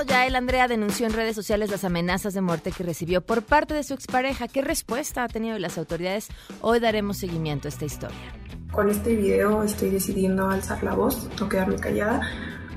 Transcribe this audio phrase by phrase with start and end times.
[0.00, 3.42] pasado ya el Andrea denunció en redes sociales las amenazas de muerte que recibió por
[3.42, 4.48] parte de su expareja.
[4.48, 6.28] ¿Qué respuesta ha tenido las autoridades?
[6.60, 8.16] Hoy daremos seguimiento a esta historia.
[8.72, 12.20] Con este video estoy decidiendo alzar la voz, no quedarme callada.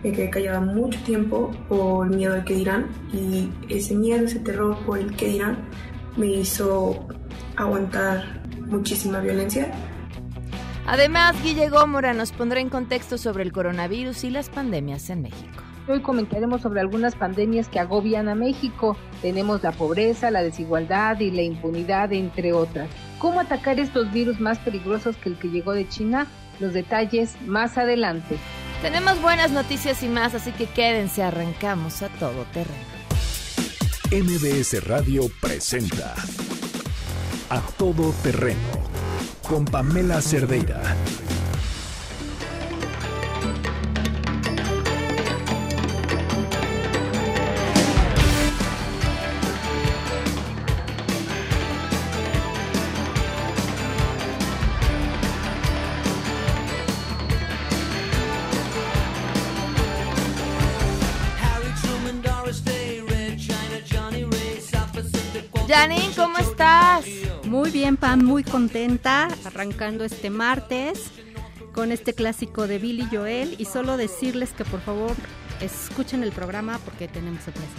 [0.03, 4.39] Me quedé callada mucho tiempo por el miedo al que dirán y ese miedo, ese
[4.39, 5.69] terror por el que dirán
[6.17, 7.07] me hizo
[7.55, 9.71] aguantar muchísima violencia.
[10.85, 15.63] Además, Guille Gómora nos pondrá en contexto sobre el coronavirus y las pandemias en México.
[15.85, 18.95] Hoy comentaremos sobre algunas pandemias que agobian a México.
[19.21, 22.89] Tenemos la pobreza, la desigualdad y la impunidad, entre otras.
[23.19, 26.27] ¿Cómo atacar estos virus más peligrosos que el que llegó de China?
[26.61, 28.37] Los detalles más adelante.
[28.81, 32.93] Tenemos buenas noticias y más, así que quédense, arrancamos a todo terreno.
[34.11, 36.13] MBS Radio presenta
[37.49, 38.59] A Todo Terreno
[39.41, 40.81] con Pamela Cerdeira.
[65.73, 67.03] Janine, ¿cómo estás?
[67.45, 71.09] Muy bien, Pam, muy contenta, arrancando este martes
[71.73, 75.15] con este clásico de Billy Joel y solo decirles que por favor
[75.61, 77.71] escuchen el programa porque tenemos sorpresas.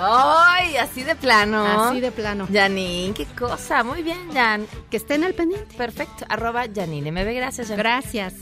[0.00, 0.78] ¡Ay!
[0.78, 1.88] Así de plano.
[1.88, 2.48] Así de plano.
[2.50, 3.84] Janine, qué cosa.
[3.84, 4.66] Muy bien, Jan.
[4.90, 5.76] Que estén al pendiente.
[5.76, 6.24] Perfecto.
[6.30, 7.34] Arroba Janine MB.
[7.34, 7.82] Gracias, Janine.
[7.82, 8.34] Gracias.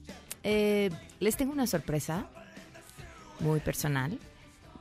[0.44, 2.28] Eh, les tengo una sorpresa
[3.40, 4.16] muy personal.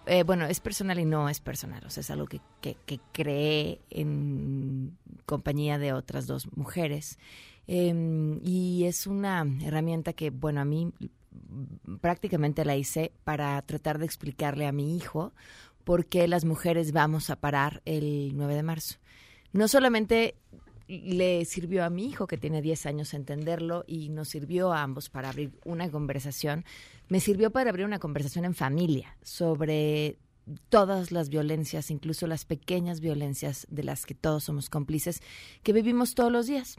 [0.08, 3.00] Eh, bueno, es personal y no es personal, o sea, es algo que, que, que
[3.12, 7.20] creé en compañía de otras dos mujeres.
[7.68, 10.94] Eh, y es una herramienta que, bueno, a mí
[12.02, 15.34] prácticamente la hice para tratar de explicarle a mi hijo
[15.84, 18.96] por qué las mujeres vamos a parar el 9 de marzo.
[19.54, 20.36] No solamente
[20.88, 25.10] le sirvió a mi hijo, que tiene 10 años, entenderlo, y nos sirvió a ambos
[25.10, 26.66] para abrir una conversación,
[27.10, 30.18] me sirvió para abrir una conversación en familia sobre
[30.70, 35.22] todas las violencias, incluso las pequeñas violencias de las que todos somos cómplices,
[35.64, 36.78] que vivimos todos los días.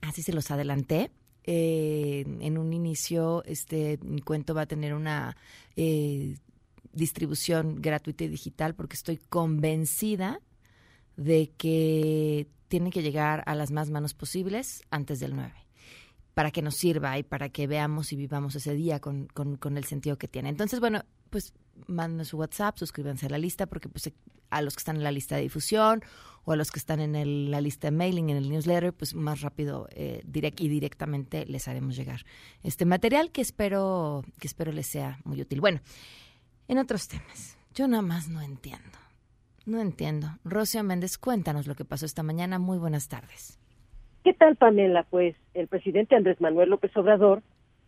[0.00, 1.10] Así se los adelanté.
[1.44, 5.36] Eh, en un inicio, este cuento va a tener una
[5.76, 6.36] eh,
[6.92, 10.40] distribución gratuita y digital porque estoy convencida
[11.16, 15.52] de que tiene que llegar a las más manos posibles antes del 9
[16.36, 19.78] para que nos sirva y para que veamos y vivamos ese día con, con, con
[19.78, 20.50] el sentido que tiene.
[20.50, 21.54] Entonces, bueno, pues
[21.86, 24.12] manden su WhatsApp, suscríbanse a la lista, porque pues
[24.50, 26.02] a los que están en la lista de difusión
[26.44, 29.14] o a los que están en el, la lista de mailing, en el newsletter, pues
[29.14, 32.26] más rápido eh, direct, y directamente les haremos llegar
[32.62, 35.62] este material que espero, que espero les sea muy útil.
[35.62, 35.80] Bueno,
[36.68, 39.05] en otros temas, yo nada más no entiendo.
[39.66, 40.28] No entiendo.
[40.44, 42.60] Rocio Méndez, cuéntanos lo que pasó esta mañana.
[42.60, 43.58] Muy buenas tardes.
[44.22, 45.02] ¿Qué tal, Pamela?
[45.02, 47.42] Pues el presidente Andrés Manuel López Obrador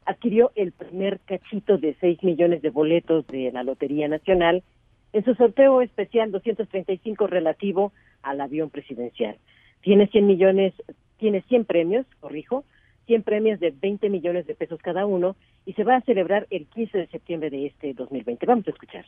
[0.05, 4.65] adquirió el primer cachito de 6 millones de boletos de la Lotería Nacional
[5.13, 7.93] en su sorteo especial 235 relativo
[8.23, 9.37] al avión presidencial.
[9.81, 10.75] Tiene 100 millones,
[11.19, 12.65] tiene 100 premios, corrijo,
[13.07, 16.67] 100 premios de 20 millones de pesos cada uno y se va a celebrar el
[16.67, 18.47] 15 de septiembre de este 2020.
[18.47, 19.05] Vamos a escuchar.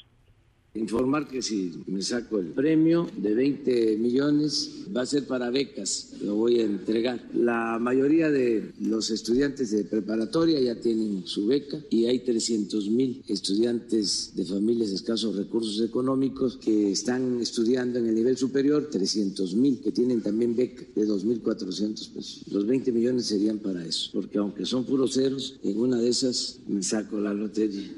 [0.74, 6.12] Informar que si me saco el premio de 20 millones va a ser para becas,
[6.22, 7.28] lo voy a entregar.
[7.34, 13.20] La mayoría de los estudiantes de preparatoria ya tienen su beca y hay 300 mil
[13.26, 19.56] estudiantes de familias de escasos recursos económicos que están estudiando en el nivel superior, 300
[19.56, 22.44] mil que tienen también beca de 2.400 pesos.
[22.48, 26.60] Los 20 millones serían para eso, porque aunque son puros ceros, en una de esas
[26.68, 27.90] me saco la lotería.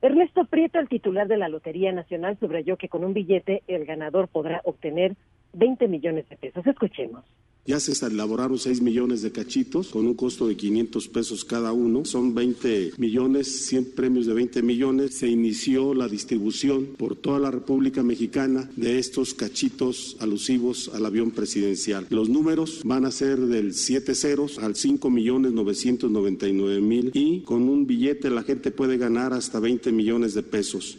[0.00, 4.28] Ernesto Prieto, el titular de la Lotería Nacional, subrayó que con un billete el ganador
[4.28, 5.16] podrá obtener
[5.54, 6.66] 20 millones de pesos.
[6.66, 7.24] Escuchemos.
[7.68, 12.06] Ya se elaboraron 6 millones de cachitos con un costo de 500 pesos cada uno.
[12.06, 15.18] Son 20 millones, 100 premios de 20 millones.
[15.18, 21.30] Se inició la distribución por toda la República Mexicana de estos cachitos alusivos al avión
[21.30, 22.06] presidencial.
[22.08, 27.68] Los números van a ser del 7 ceros al 5 millones 999 mil y con
[27.68, 30.96] un billete la gente puede ganar hasta 20 millones de pesos.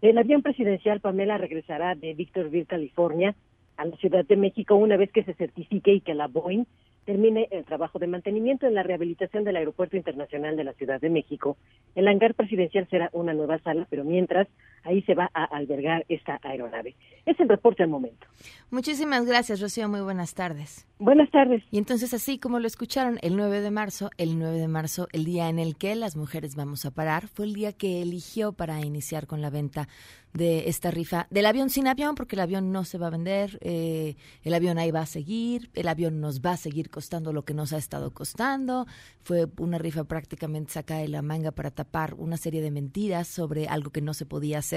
[0.00, 3.36] El avión presidencial Pamela regresará de Victorville, California,
[3.78, 6.64] a la Ciudad de México una vez que se certifique y que la Boeing
[7.06, 11.08] termine el trabajo de mantenimiento en la rehabilitación del Aeropuerto Internacional de la Ciudad de
[11.08, 11.56] México.
[11.94, 14.46] El hangar presidencial será una nueva sala, pero mientras
[14.84, 16.96] ahí se va a albergar esta aeronave.
[17.26, 18.26] Es el reporte al momento.
[18.70, 19.88] Muchísimas gracias, Rocío.
[19.88, 20.86] Muy buenas tardes.
[20.98, 21.62] Buenas tardes.
[21.70, 25.24] Y entonces, así como lo escucharon, el 9 de marzo, el 9 de marzo, el
[25.24, 28.80] día en el que las mujeres vamos a parar, fue el día que eligió para
[28.80, 29.88] iniciar con la venta
[30.32, 33.58] de esta rifa del avión sin avión, porque el avión no se va a vender,
[33.62, 37.44] eh, el avión ahí va a seguir, el avión nos va a seguir costando lo
[37.44, 38.86] que nos ha estado costando.
[39.20, 43.68] Fue una rifa prácticamente sacada de la manga para tapar una serie de mentiras sobre
[43.68, 44.67] algo que no se podía hacer,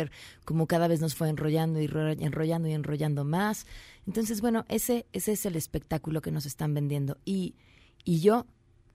[0.45, 3.65] como cada vez nos fue enrollando y enrollando y enrollando más.
[4.07, 7.17] Entonces, bueno, ese, ese es el espectáculo que nos están vendiendo.
[7.25, 7.55] Y,
[8.03, 8.45] y yo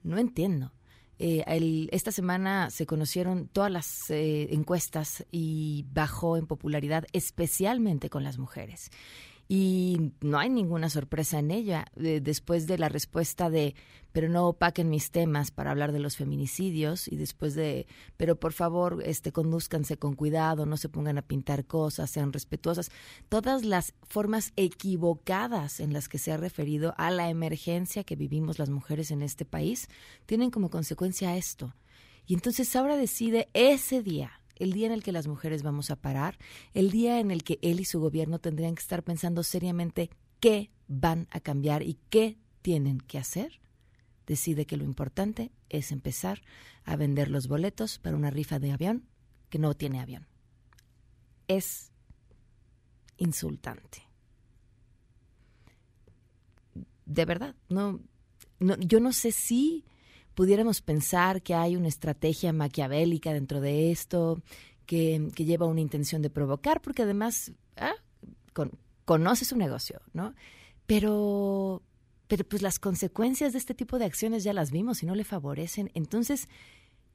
[0.02, 0.72] no entiendo.
[1.18, 1.44] Eh,
[1.92, 8.36] esta semana se conocieron todas las eh, encuestas y bajó en popularidad, especialmente con las
[8.38, 8.90] mujeres
[9.48, 11.86] y no hay ninguna sorpresa en ella.
[11.94, 13.74] después de la respuesta de,
[14.12, 18.52] pero no opaquen mis temas para hablar de los feminicidios y después de, pero por
[18.52, 22.90] favor, este, conduzcanse con cuidado, no se pongan a pintar cosas, sean respetuosas.
[23.28, 28.58] Todas las formas equivocadas en las que se ha referido a la emergencia que vivimos
[28.58, 29.88] las mujeres en este país
[30.26, 31.74] tienen como consecuencia esto.
[32.26, 35.96] Y entonces ahora decide ese día el día en el que las mujeres vamos a
[35.96, 36.38] parar,
[36.74, 40.10] el día en el que él y su gobierno tendrían que estar pensando seriamente
[40.40, 43.60] qué van a cambiar y qué tienen que hacer,
[44.26, 46.42] decide que lo importante es empezar
[46.84, 49.04] a vender los boletos para una rifa de avión
[49.50, 50.26] que no tiene avión.
[51.48, 51.92] Es
[53.18, 54.02] insultante.
[57.04, 58.00] De verdad, no,
[58.58, 59.84] no yo no sé si
[60.36, 64.42] pudiéramos pensar que hay una estrategia maquiavélica dentro de esto,
[64.84, 67.94] que, lleva una intención de provocar, porque además ah,
[69.06, 70.34] conoce su negocio, ¿no?
[70.86, 71.82] Pero,
[72.28, 75.24] pero pues las consecuencias de este tipo de acciones ya las vimos y no le
[75.24, 75.90] favorecen.
[75.94, 76.50] Entonces,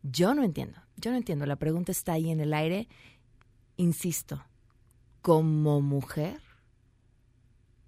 [0.01, 1.45] yo no entiendo, yo no entiendo.
[1.45, 2.87] La pregunta está ahí en el aire.
[3.77, 4.43] Insisto,
[5.21, 6.41] como mujer,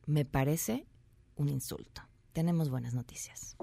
[0.06, 0.85] me parece
[1.35, 2.03] un insulto.
[2.33, 3.57] Tenemos buenas noticias.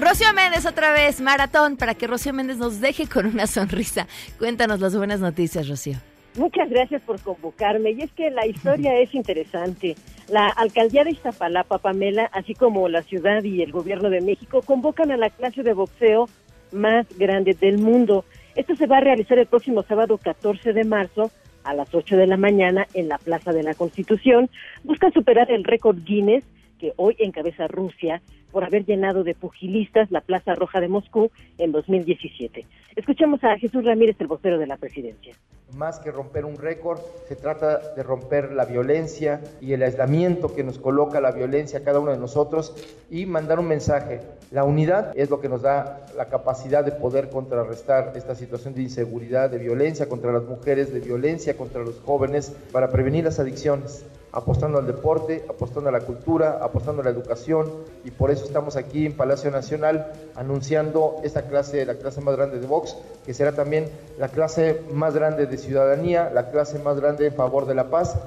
[0.00, 4.06] Rocío Méndez otra vez, maratón, para que Rocío Méndez nos deje con una sonrisa.
[4.38, 5.98] Cuéntanos las buenas noticias, Rocío.
[6.36, 7.90] Muchas gracias por convocarme.
[7.90, 9.96] Y es que la historia es interesante.
[10.28, 15.10] La alcaldía de Iztapalapa, Pamela, así como la ciudad y el gobierno de México, convocan
[15.10, 16.28] a la clase de boxeo
[16.70, 18.24] más grande del mundo.
[18.54, 21.32] Esto se va a realizar el próximo sábado 14 de marzo
[21.68, 24.48] a las 8 de la mañana en la Plaza de la Constitución.
[24.84, 26.44] Buscan superar el récord Guinness
[26.78, 31.72] que hoy encabeza Rusia por haber llenado de pugilistas la Plaza Roja de Moscú en
[31.72, 32.66] 2017.
[32.96, 35.34] Escuchamos a Jesús Ramírez, el vocero de la presidencia.
[35.76, 40.64] Más que romper un récord, se trata de romper la violencia y el aislamiento que
[40.64, 42.74] nos coloca la violencia a cada uno de nosotros
[43.10, 44.22] y mandar un mensaje.
[44.50, 48.82] La unidad es lo que nos da la capacidad de poder contrarrestar esta situación de
[48.82, 54.06] inseguridad, de violencia contra las mujeres, de violencia contra los jóvenes, para prevenir las adicciones
[54.32, 57.70] apostando al deporte, apostando a la cultura, apostando a la educación
[58.04, 62.60] y por eso estamos aquí en Palacio Nacional anunciando esta clase, la clase más grande
[62.60, 67.26] de box, que será también la clase más grande de ciudadanía, la clase más grande
[67.26, 68.18] en favor de la paz.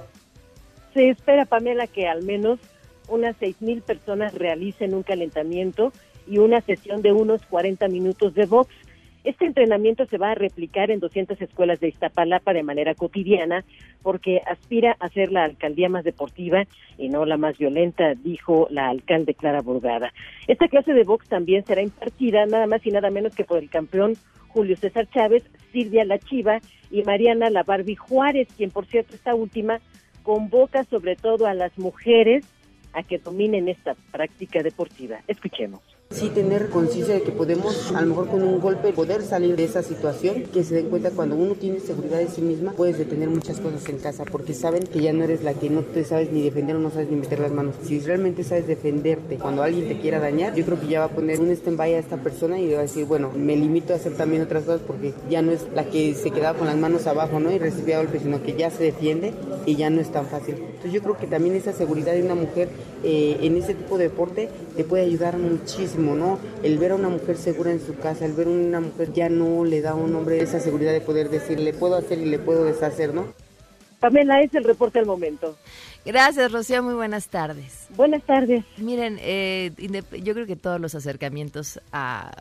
[0.94, 2.60] Se espera, Pamela, que al menos
[3.08, 5.92] unas 6.000 personas realicen un calentamiento
[6.28, 8.74] y una sesión de unos 40 minutos de box.
[9.24, 13.64] Este entrenamiento se va a replicar en 200 escuelas de Iztapalapa de manera cotidiana
[14.02, 16.64] porque aspira a ser la alcaldía más deportiva
[16.98, 20.12] y no la más violenta, dijo la alcalde Clara Burgada.
[20.48, 23.70] Esta clase de box también será impartida nada más y nada menos que por el
[23.70, 24.14] campeón
[24.48, 26.60] Julio César Chávez, Silvia La Chiva
[26.90, 29.80] y Mariana La Barbie Juárez, quien por cierto esta última
[30.24, 32.46] convoca sobre todo a las mujeres
[32.94, 35.20] a que dominen esta práctica deportiva.
[35.28, 39.56] Escuchemos sí tener conciencia de que podemos, a lo mejor con un golpe, poder salir
[39.56, 42.98] de esa situación, que se den cuenta cuando uno tiene seguridad de sí misma, puedes
[42.98, 46.04] detener muchas cosas en casa, porque saben que ya no eres la que no te
[46.04, 47.76] sabes ni defender o no sabes ni meter las manos.
[47.84, 51.10] Si realmente sabes defenderte cuando alguien te quiera dañar, yo creo que ya va a
[51.10, 54.14] poner un stand-by a esta persona y va a decir, bueno, me limito a hacer
[54.14, 57.40] también otras cosas porque ya no es la que se quedaba con las manos abajo,
[57.40, 57.52] ¿no?
[57.52, 59.34] Y recibía golpes, sino que ya se defiende
[59.66, 60.56] y ya no es tan fácil.
[60.56, 62.70] Entonces yo creo que también esa seguridad de una mujer
[63.04, 66.40] eh, en ese tipo de deporte te puede ayudar muchísimo, ¿no?
[66.64, 69.30] El ver a una mujer segura en su casa, el ver a una mujer ya
[69.30, 72.26] no le da a un hombre esa seguridad de poder decir, le puedo hacer y
[72.26, 73.28] le puedo deshacer, ¿no?
[74.00, 75.56] Pamela, es el reporte al momento.
[76.04, 76.82] Gracias, Rocío.
[76.82, 77.88] Muy buenas tardes.
[77.96, 78.66] Buenas tardes.
[78.78, 79.72] Miren, eh,
[80.24, 82.32] yo creo que todos los acercamientos a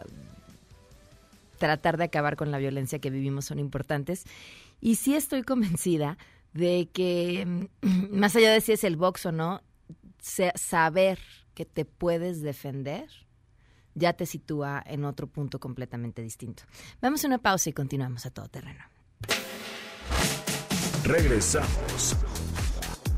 [1.59, 4.25] tratar de acabar con la violencia que vivimos son importantes.
[4.81, 6.17] Y sí estoy convencida
[6.55, 7.69] de que,
[8.11, 9.61] más allá de si es el box o no,
[10.55, 11.19] saber
[11.55, 13.09] que te puedes defender
[13.95, 16.65] ya te sitúa en otro punto completamente distinto.
[17.01, 18.85] Vamos a una pausa y continuamos a todo terreno.
[21.05, 22.17] Regresamos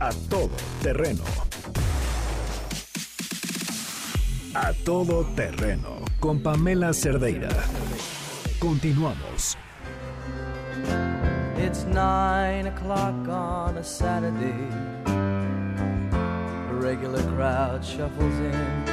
[0.01, 0.51] a todo
[0.83, 1.25] terreno.
[4.55, 7.49] A todo terreno con Pamela Cerdeira.
[8.61, 9.57] Continuamos.
[11.59, 14.69] It's nine o'clock on a Saturday.
[15.07, 18.92] A regular crowd shuffles in.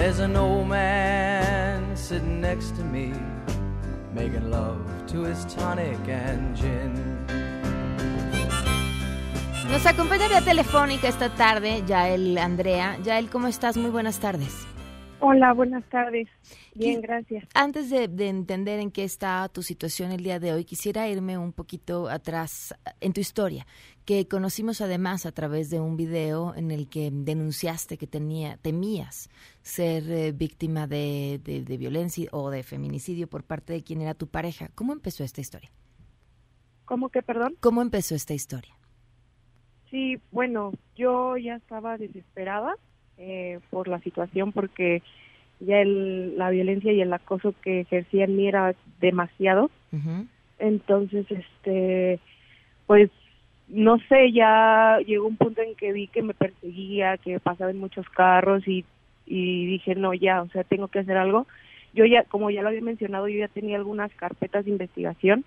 [0.00, 3.12] There's an old man sitting next to me,
[4.14, 6.94] making love to his tonic and gin.
[9.70, 12.96] Nos acompaña vía telefónica esta tarde Yael Andrea.
[13.04, 13.76] Yael, ¿cómo estás?
[13.76, 14.66] Muy buenas tardes.
[15.22, 16.28] Hola, buenas tardes.
[16.74, 17.44] Bien, gracias.
[17.52, 21.52] Antes de, entender en qué está tu situación el día de hoy, quisiera irme un
[21.52, 23.66] poquito atrás en tu historia,
[24.06, 29.28] que conocimos además a través de un video en el que denunciaste que tenía, temías
[29.62, 34.26] ser eh, víctima de, de violencia o de feminicidio por parte de quien era tu
[34.26, 34.70] pareja.
[34.74, 35.70] ¿Cómo empezó esta historia?
[36.90, 37.54] ¿Cómo que, perdón?
[37.60, 38.74] ¿Cómo empezó esta historia?
[39.90, 42.74] Sí, bueno, yo ya estaba desesperada
[43.16, 45.02] eh, por la situación porque
[45.60, 49.70] ya el, la violencia y el acoso que ejercía en mí era demasiado.
[50.58, 52.18] Entonces, este,
[52.86, 53.10] pues,
[53.68, 57.78] no sé, ya llegó un punto en que vi que me perseguía, que pasaba en
[57.78, 58.84] muchos carros y,
[59.30, 61.46] y dije, no, ya, o sea, tengo que hacer algo.
[61.94, 65.44] Yo ya, como ya lo había mencionado, yo ya tenía algunas carpetas de investigación,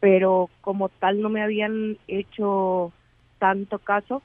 [0.00, 2.92] pero como tal no me habían hecho
[3.38, 4.22] tanto caso.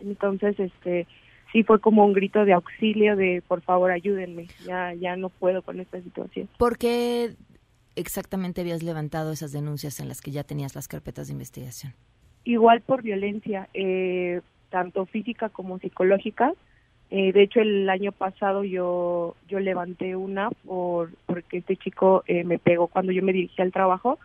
[0.00, 1.06] Entonces, este,
[1.52, 5.60] sí fue como un grito de auxilio de por favor ayúdenme, ya, ya no puedo
[5.60, 6.48] con esta situación.
[6.58, 7.34] ¿Por qué
[7.94, 11.92] exactamente habías levantado esas denuncias en las que ya tenías las carpetas de investigación?
[12.44, 14.40] Igual por violencia, eh,
[14.70, 16.52] tanto física como psicológica.
[17.10, 22.44] Eh, de hecho, el año pasado yo yo levanté una por porque este chico eh,
[22.44, 24.18] me pegó cuando yo me dirigí al trabajo,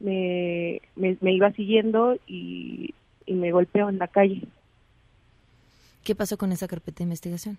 [0.00, 2.94] me, me, me iba siguiendo y,
[3.26, 4.42] y me golpeó en la calle.
[6.02, 7.58] ¿Qué pasó con esa carpeta de investigación?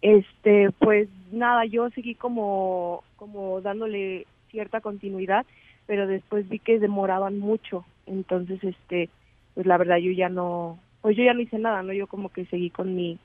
[0.00, 5.46] Este, pues nada, yo seguí como, como dándole cierta continuidad,
[5.86, 9.10] pero después vi que demoraban mucho, entonces, este,
[9.54, 11.92] pues la verdad yo ya no, pues yo ya no hice nada, ¿no?
[11.92, 13.18] Yo como que seguí con mi,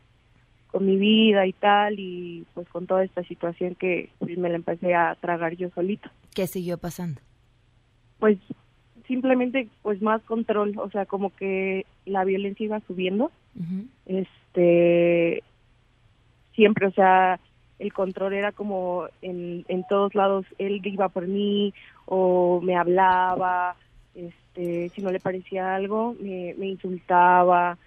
[0.72, 4.56] con mi vida y tal, y pues con toda esta situación que pues, me la
[4.56, 6.10] empecé a tragar yo solito.
[6.34, 7.22] ¿Qué siguió pasando?
[8.20, 8.38] Pues
[9.08, 13.32] simplemente pues más control, o sea, como que la violencia iba subiendo.
[14.06, 15.44] Este
[16.54, 17.40] siempre, o sea,
[17.80, 21.74] el control era como en, en todos lados, él iba por mí
[22.06, 23.76] o me hablaba,
[24.14, 27.78] este, si no le parecía algo, me, me insultaba,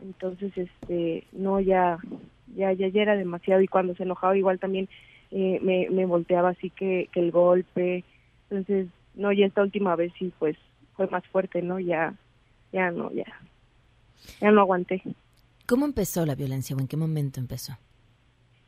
[0.00, 1.98] entonces, este, no, ya,
[2.58, 4.88] ya, ya, ya era demasiado y cuando se enojaba igual también
[5.30, 8.04] eh, me, me volteaba así que, que el golpe,
[8.50, 10.56] entonces, no, ya esta última vez sí, pues,
[10.96, 11.78] fue más fuerte, ¿no?
[11.78, 12.14] Ya,
[12.72, 13.26] ya no, ya,
[14.40, 15.02] ya no aguanté.
[15.66, 17.74] ¿Cómo empezó la violencia o en qué momento empezó?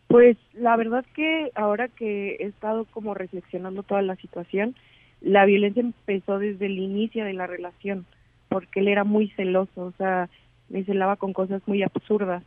[0.06, 4.74] Pues la verdad que ahora que he estado como reflexionando toda la situación,
[5.20, 8.06] la violencia empezó desde el inicio de la relación,
[8.48, 10.28] porque él era muy celoso, o sea,
[10.68, 12.42] me celaba con cosas muy absurdas.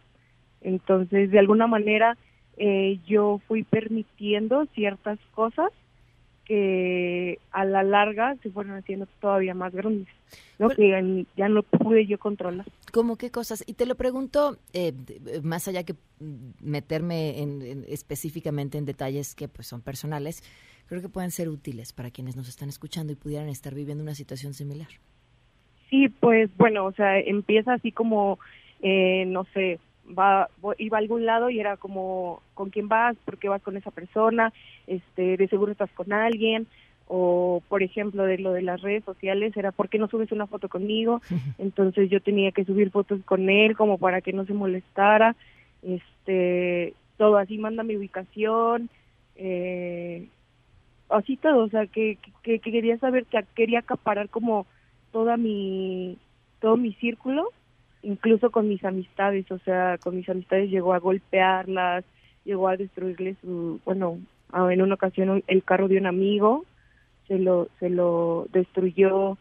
[0.63, 2.17] Entonces, de alguna manera,
[2.58, 5.72] eh, yo fui permitiendo ciertas cosas
[6.46, 10.08] que a la larga se fueron haciendo todavía más grandes,
[10.60, 10.70] ¿no?
[10.70, 12.65] que ya no pude yo controlar.
[12.91, 13.63] ¿Cómo qué cosas?
[13.65, 14.93] Y te lo pregunto, eh,
[15.41, 15.96] más allá que
[16.62, 20.43] meterme en, específicamente en detalles que pues son personales,
[20.88, 24.15] creo que pueden ser útiles para quienes nos están escuchando y pudieran estar viviendo una
[24.15, 24.89] situación similar.
[25.89, 28.39] Sí, pues bueno, o sea, empieza así como,
[28.82, 33.38] eh, no sé, va iba a algún lado y era como con quién vas, por
[33.38, 34.53] qué vas con esa persona,
[34.88, 36.67] este de seguro estás con alguien
[37.07, 40.48] o por ejemplo de lo de las redes sociales era por qué no subes una
[40.48, 41.22] foto conmigo,
[41.57, 45.36] entonces yo tenía que subir fotos con él como para que no se molestara,
[45.81, 48.89] este todo así manda mi ubicación,
[49.36, 50.27] eh,
[51.10, 54.65] así todo, o sea que, que, que quería saber que quería acaparar como
[55.12, 56.17] toda mi
[56.60, 57.51] todo mi círculo
[58.03, 62.03] incluso con mis amistades, o sea, con mis amistades llegó a golpearlas,
[62.45, 63.38] llegó a destruirles
[63.86, 64.19] bueno,
[64.69, 66.65] en una ocasión el carro de un amigo,
[67.27, 69.38] se lo, se lo destruyó,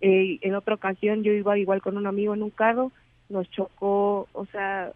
[0.00, 2.92] eh, en otra ocasión yo iba igual con un amigo en un carro,
[3.28, 4.92] nos chocó, o sea,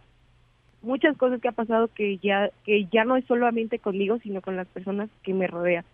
[0.81, 4.55] muchas cosas que ha pasado que ya, que ya no es solamente conmigo, sino con
[4.55, 5.85] las personas que me rodean,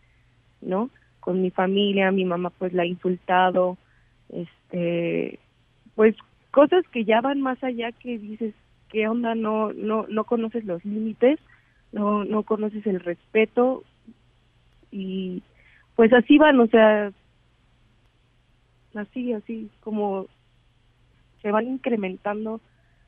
[0.61, 0.89] ¿no?
[1.21, 3.77] Con mi familia, mi mamá pues la ha insultado,
[4.29, 5.39] este,
[5.95, 6.15] pues
[6.53, 8.53] cosas que ya van más allá que dices
[8.89, 11.39] qué onda no no no conoces los límites
[11.91, 13.83] no no conoces el respeto.
[14.91, 15.41] Y
[15.95, 17.11] pues así van o sea
[18.93, 20.27] así así como
[21.41, 22.61] se van incrementando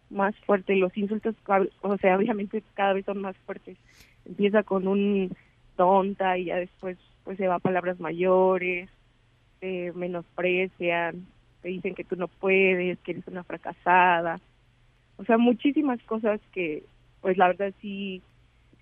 [0.10, 0.76] más fuerte.
[0.76, 1.36] Los insultos
[1.82, 3.78] o sea obviamente cada vez son más fuertes.
[4.26, 5.38] Empieza con un
[5.76, 8.90] tonta y ya después pues se va a palabras mayores
[9.60, 11.28] se menosprecian
[11.66, 14.40] te dicen que tú no puedes, que eres una fracasada.
[15.18, 16.84] O sea, muchísimas cosas que,
[17.22, 18.22] pues la verdad sí,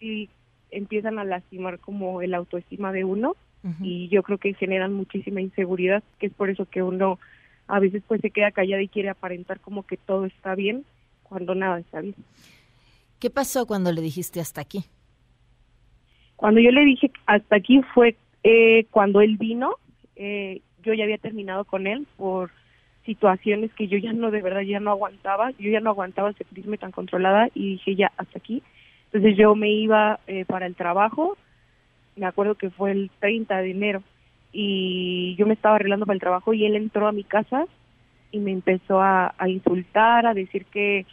[0.01, 0.29] sí
[0.69, 3.37] empiezan a lastimar como el autoestima de uno
[3.79, 7.19] y yo creo que generan muchísima inseguridad, que es por eso que uno
[7.67, 10.83] a veces pues se queda callado y quiere aparentar como que todo está bien
[11.23, 12.15] cuando nada está bien.
[13.17, 14.83] ¿Qué pasó cuando le dijiste hasta aquí?
[16.35, 19.77] Cuando yo le dije hasta aquí fue eh, cuando él vino,
[20.17, 22.51] eh, yo ya había terminado con él por
[23.05, 26.77] situaciones que yo ya no, de verdad, ya no aguantaba, yo ya no aguantaba sentirme
[26.77, 28.63] tan controlada y dije ya, hasta aquí.
[29.05, 31.37] Entonces yo me iba eh, para el trabajo,
[32.15, 34.03] me acuerdo que fue el 30 de enero,
[34.51, 37.65] y yo me estaba arreglando para el trabajo y él entró a mi casa
[38.31, 41.05] y me empezó a, insultar, a decir que,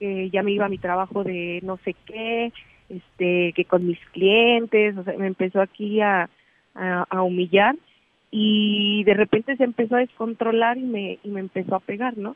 [0.00, 2.52] ya me iba a mi trabajo de no sé qué,
[2.90, 6.28] este, que con mis clientes, o sea, me empezó aquí a,
[6.74, 7.74] a humillar
[8.36, 12.34] y de repente se empezó a descontrolar y me, y me empezó a pegar, ¿no?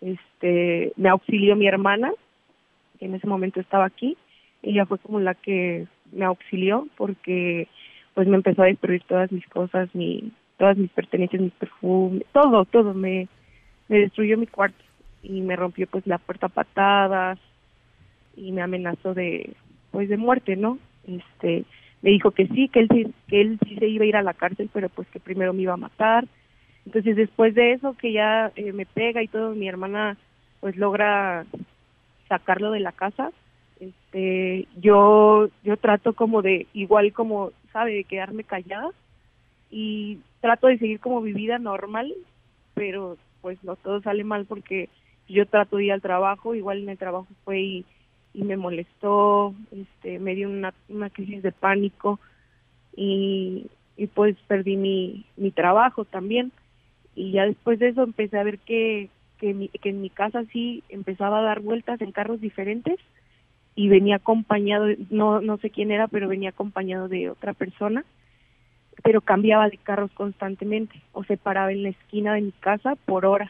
[0.00, 2.10] Este, me auxilió mi hermana,
[2.98, 4.16] que en ese momento estaba aquí,
[4.64, 7.68] ella fue como la que me auxilió porque
[8.14, 12.64] pues me empezó a destruir todas mis cosas, mi, todas mis pertenencias, mis perfumes, todo,
[12.64, 13.28] todo, me,
[13.86, 14.82] me destruyó mi cuarto
[15.22, 17.38] y me rompió pues la puerta a patadas
[18.36, 19.54] y me amenazó de
[19.92, 20.80] pues de muerte, ¿no?
[21.06, 21.64] Este,
[22.06, 24.32] me dijo que sí, que él que él sí se iba a ir a la
[24.32, 26.24] cárcel, pero pues que primero me iba a matar.
[26.84, 30.16] Entonces después de eso, que ya eh, me pega y todo, mi hermana
[30.60, 31.46] pues logra
[32.28, 33.32] sacarlo de la casa.
[33.80, 38.90] Este, yo yo trato como de igual como sabe de quedarme callada
[39.72, 42.14] y trato de seguir como mi vida normal,
[42.74, 44.90] pero pues no todo sale mal porque
[45.28, 47.84] yo trato de ir al trabajo, igual en el trabajo fue y
[48.36, 52.20] y me molestó, este, me dio una, una crisis de pánico
[52.94, 56.52] y, y pues perdí mi, mi trabajo también.
[57.14, 60.84] Y ya después de eso empecé a ver que, que, que en mi casa sí
[60.90, 62.98] empezaba a dar vueltas en carros diferentes
[63.74, 68.04] y venía acompañado, no, no sé quién era, pero venía acompañado de otra persona,
[69.02, 73.24] pero cambiaba de carros constantemente o se paraba en la esquina de mi casa por
[73.24, 73.48] horas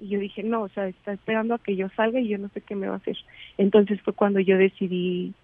[0.00, 2.48] y yo dije, no, o sea, está esperando a que yo salga y yo no
[2.48, 3.16] sé qué me va a hacer.
[3.58, 5.34] Entonces fue cuando yo decidí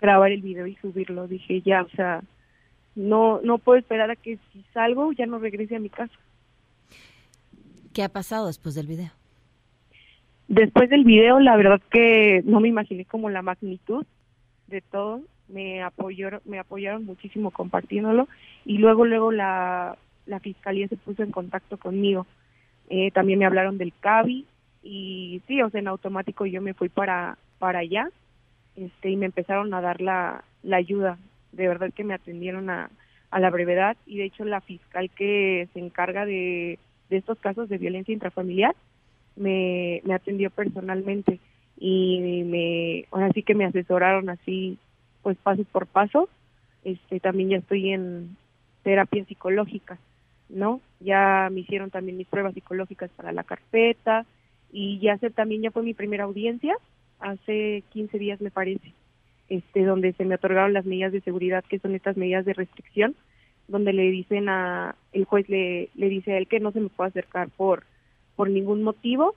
[0.00, 1.28] grabar el video y subirlo.
[1.28, 2.22] Dije, ya, o sea,
[2.96, 6.12] no, no puedo esperar a que si salgo ya no regrese a mi casa.
[7.94, 9.10] ¿Qué ha pasado después del video?
[10.48, 14.04] Después del video, la verdad que no me imaginé como la magnitud
[14.66, 15.22] de todo.
[15.48, 18.28] Me apoyaron, me apoyaron muchísimo compartiéndolo
[18.64, 19.96] y luego, luego la,
[20.26, 22.26] la fiscalía se puso en contacto conmigo
[22.90, 24.46] eh, también me hablaron del CABI
[24.82, 28.10] y sí, o sea, en automático yo me fui para, para allá
[28.76, 31.18] este, y me empezaron a dar la, la ayuda.
[31.52, 32.90] De verdad que me atendieron a,
[33.30, 37.68] a la brevedad y de hecho la fiscal que se encarga de, de estos casos
[37.68, 38.74] de violencia intrafamiliar
[39.36, 41.40] me, me atendió personalmente
[41.78, 44.76] y me ahora sí que me asesoraron así
[45.22, 46.28] pues paso por paso
[46.84, 48.36] este también ya estoy en
[48.82, 49.98] terapias psicológicas,
[50.52, 50.80] ¿no?
[51.00, 54.26] Ya me hicieron también mis pruebas psicológicas para la carpeta
[54.72, 56.76] y ya sé, también ya fue mi primera audiencia,
[57.18, 58.92] hace 15 días me parece,
[59.48, 63.14] este, donde se me otorgaron las medidas de seguridad, que son estas medidas de restricción,
[63.68, 66.88] donde le dicen a, el juez le, le dice a él que no se me
[66.88, 67.84] puede acercar por,
[68.36, 69.34] por ningún motivo,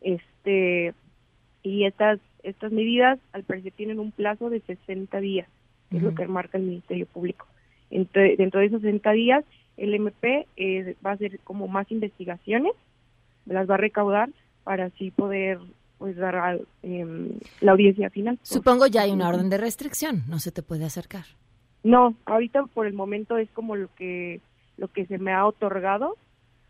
[0.00, 0.94] este,
[1.62, 5.48] y estas, estas medidas al parecer tienen un plazo de 60 días,
[5.90, 7.46] que es lo que marca el Ministerio Público.
[7.90, 9.44] Dentro de esos 60 días,
[9.80, 12.72] el MP eh, va a hacer como más investigaciones,
[13.46, 14.28] las va a recaudar
[14.62, 15.58] para así poder
[15.96, 18.38] pues dar em, la audiencia final.
[18.42, 21.24] Supongo ya hay una orden de restricción, no se te puede acercar.
[21.82, 24.40] No, ahorita por el momento es como lo que
[24.76, 26.16] lo que se me ha otorgado.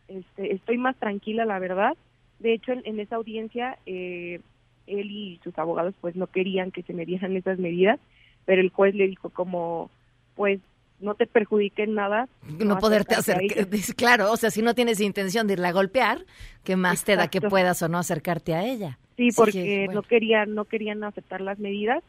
[0.08, 1.96] Este, estoy más tranquila, la verdad.
[2.38, 4.40] De hecho, en, esa audiencia eh,
[4.86, 7.98] él y sus abogados pues no querían que se me dieran esas medidas,
[8.44, 9.90] pero el juez le dijo como
[10.36, 10.60] pues
[11.00, 12.28] no te perjudiquen nada.
[12.58, 16.24] No, poderte acercar, claro, o sea, si no tienes intención de irla a golpear,
[16.64, 18.98] ¿qué más te da que puedas o no acercarte a ella?
[19.16, 22.02] Sí, porque no querían no querían aceptar las medidas,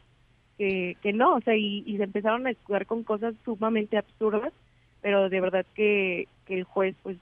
[0.58, 4.52] que, que no, o sea, y, se empezaron a escudar con cosas sumamente absurdas,
[5.00, 7.16] pero de verdad que, que el juez pues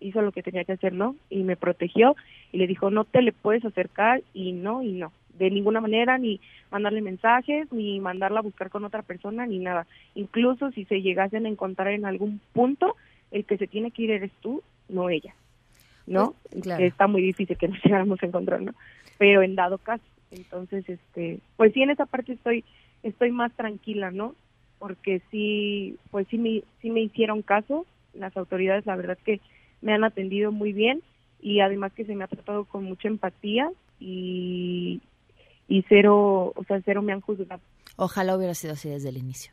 [0.00, 1.16] hizo lo que tenía que hacer, ¿no?
[1.30, 2.16] Y me protegió
[2.52, 6.18] y le dijo, no te le puedes acercar y no, y no de ninguna manera,
[6.18, 9.86] ni mandarle mensajes, ni mandarla a buscar con otra persona, ni nada.
[10.14, 12.96] Incluso si se llegasen a encontrar en algún punto,
[13.30, 15.34] el que se tiene que ir eres tú, no ella.
[16.06, 16.34] ¿No?
[16.50, 18.72] Pues, está muy difícil que nos llegáramos a encontrar, ¿no?
[19.18, 22.64] Pero en dado caso, entonces, este, pues sí, en esa parte estoy,
[23.02, 24.34] estoy más tranquila, ¿no?
[24.78, 29.40] Porque sí, pues sí me, sí me hicieron caso, las autoridades, la verdad que
[29.80, 31.02] me han atendido muy bien
[31.40, 33.70] y además que se me ha tratado con mucha empatía
[34.00, 35.00] y,
[35.68, 37.60] y cero, o sea, cero me han juzgado.
[37.96, 39.52] Ojalá hubiera sido así desde el inicio.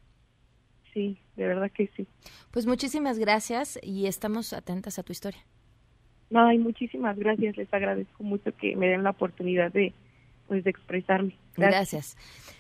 [0.94, 2.08] Sí, de verdad que sí.
[2.52, 5.42] Pues muchísimas gracias y estamos atentas a tu historia.
[6.34, 9.94] Ay, muchísimas gracias, les agradezco mucho que me den la oportunidad de
[10.48, 11.38] pues de expresarme.
[11.56, 12.18] Gracias.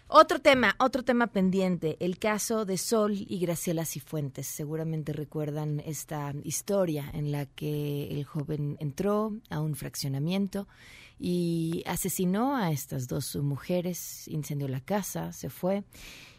[0.08, 4.48] Otro tema, otro tema pendiente, el caso de Sol y Graciela Cifuentes.
[4.48, 10.68] Seguramente recuerdan esta historia en la que el joven entró a un fraccionamiento
[11.20, 15.84] y asesinó a estas dos mujeres, incendió la casa, se fue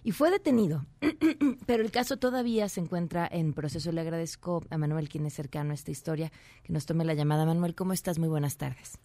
[0.03, 0.83] y fue detenido.
[1.67, 3.93] Pero el caso todavía se encuentra en proceso.
[3.93, 6.31] Le agradezco a Manuel, quien es cercano a esta historia,
[6.63, 7.47] que nos tome la llamada.
[7.47, 8.19] Manuel, ¿cómo estás?
[8.19, 9.01] Muy buenas tardes.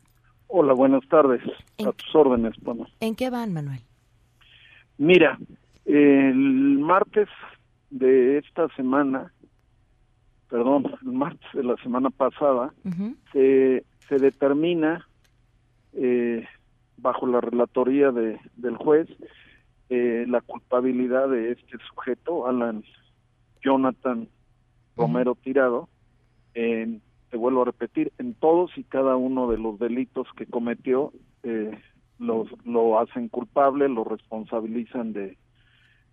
[0.48, 1.42] Hola, buenas tardes.
[1.86, 2.88] A tus órdenes, bueno.
[3.00, 3.82] ¿En qué van, Manuel?
[4.98, 5.38] Mira,
[5.86, 7.30] el martes
[7.90, 9.32] de esta semana,
[10.50, 12.74] perdón, el martes de la semana pasada,
[13.32, 15.08] se, se determina
[16.02, 16.48] eh,
[16.98, 19.08] bajo la relatoría de, del juez
[19.90, 22.84] eh, la culpabilidad de este sujeto, Alan
[23.64, 24.28] Jonathan
[24.96, 25.90] Romero Tirado,
[26.54, 31.12] en, te vuelvo a repetir, en todos y cada uno de los delitos que cometió,
[31.42, 31.72] eh,
[32.20, 35.38] los, lo hacen culpable, lo responsabilizan de,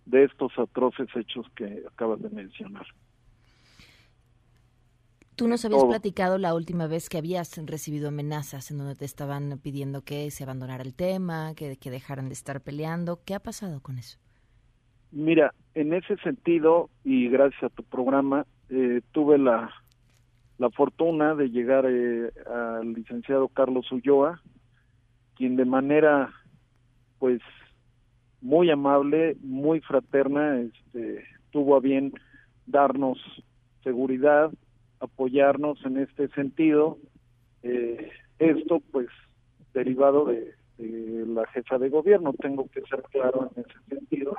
[0.07, 2.87] de estos atroces hechos que acabas de mencionar.
[5.37, 9.59] Tú nos habías platicado la última vez que habías recibido amenazas en donde te estaban
[9.61, 13.19] pidiendo que se abandonara el tema, que, que dejaran de estar peleando.
[13.23, 14.17] ¿Qué ha pasado con eso?
[15.11, 19.69] Mira, en ese sentido, y gracias a tu programa, eh, tuve la,
[20.57, 24.41] la fortuna de llegar eh, al licenciado Carlos Ulloa,
[25.35, 26.33] quien de manera,
[27.19, 27.41] pues,
[28.41, 32.11] muy amable, muy fraterna, este, tuvo a bien
[32.65, 33.19] darnos
[33.83, 34.51] seguridad,
[34.99, 36.97] apoyarnos en este sentido.
[37.63, 39.07] Eh, esto, pues,
[39.73, 44.35] derivado de, la jefa de gobierno, tengo que ser claro en ese sentido.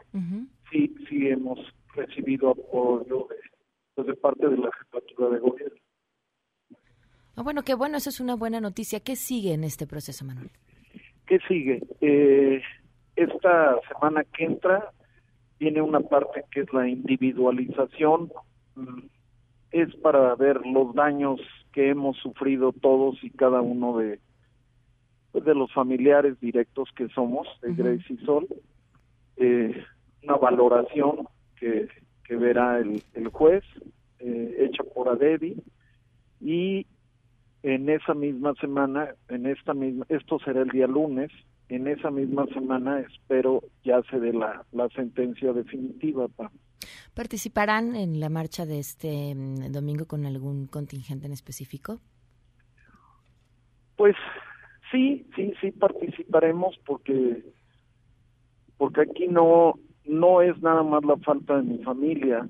[0.71, 1.59] Sí, sí hemos
[1.95, 3.37] recibido apoyo de,
[3.95, 5.79] pues, de parte de la jefatura de gobierno.
[7.35, 9.01] Ah, bueno, qué bueno, eso es una buena noticia.
[9.01, 10.51] ¿Qué sigue en este proceso, Manuel?
[11.27, 11.83] ¿Qué sigue?
[12.01, 12.63] Eh,
[13.17, 14.93] esta semana que entra
[15.59, 18.33] tiene una parte que es la individualización
[18.77, 18.99] mm,
[19.71, 21.41] es para ver los daños
[21.73, 24.21] que hemos sufrido todos y cada uno de
[25.33, 28.47] pues, de los familiares directos que somos de Grace y Sol.
[29.37, 29.85] Eh,
[30.25, 31.89] una valoración que,
[32.25, 33.63] que verá el, el juez
[34.19, 35.63] eh, hecha por Adevi
[36.41, 36.87] y
[37.63, 41.31] en esa misma semana en esta misma esto será el día lunes
[41.69, 46.51] en esa misma semana espero ya se dé la, la sentencia definitiva para
[47.15, 52.01] ¿Participarán en la marcha de este mm, domingo con algún contingente en específico?
[53.97, 54.15] Pues
[54.91, 57.45] sí, sí, sí participaremos porque
[58.77, 62.49] porque aquí no no es nada más la falta de mi familia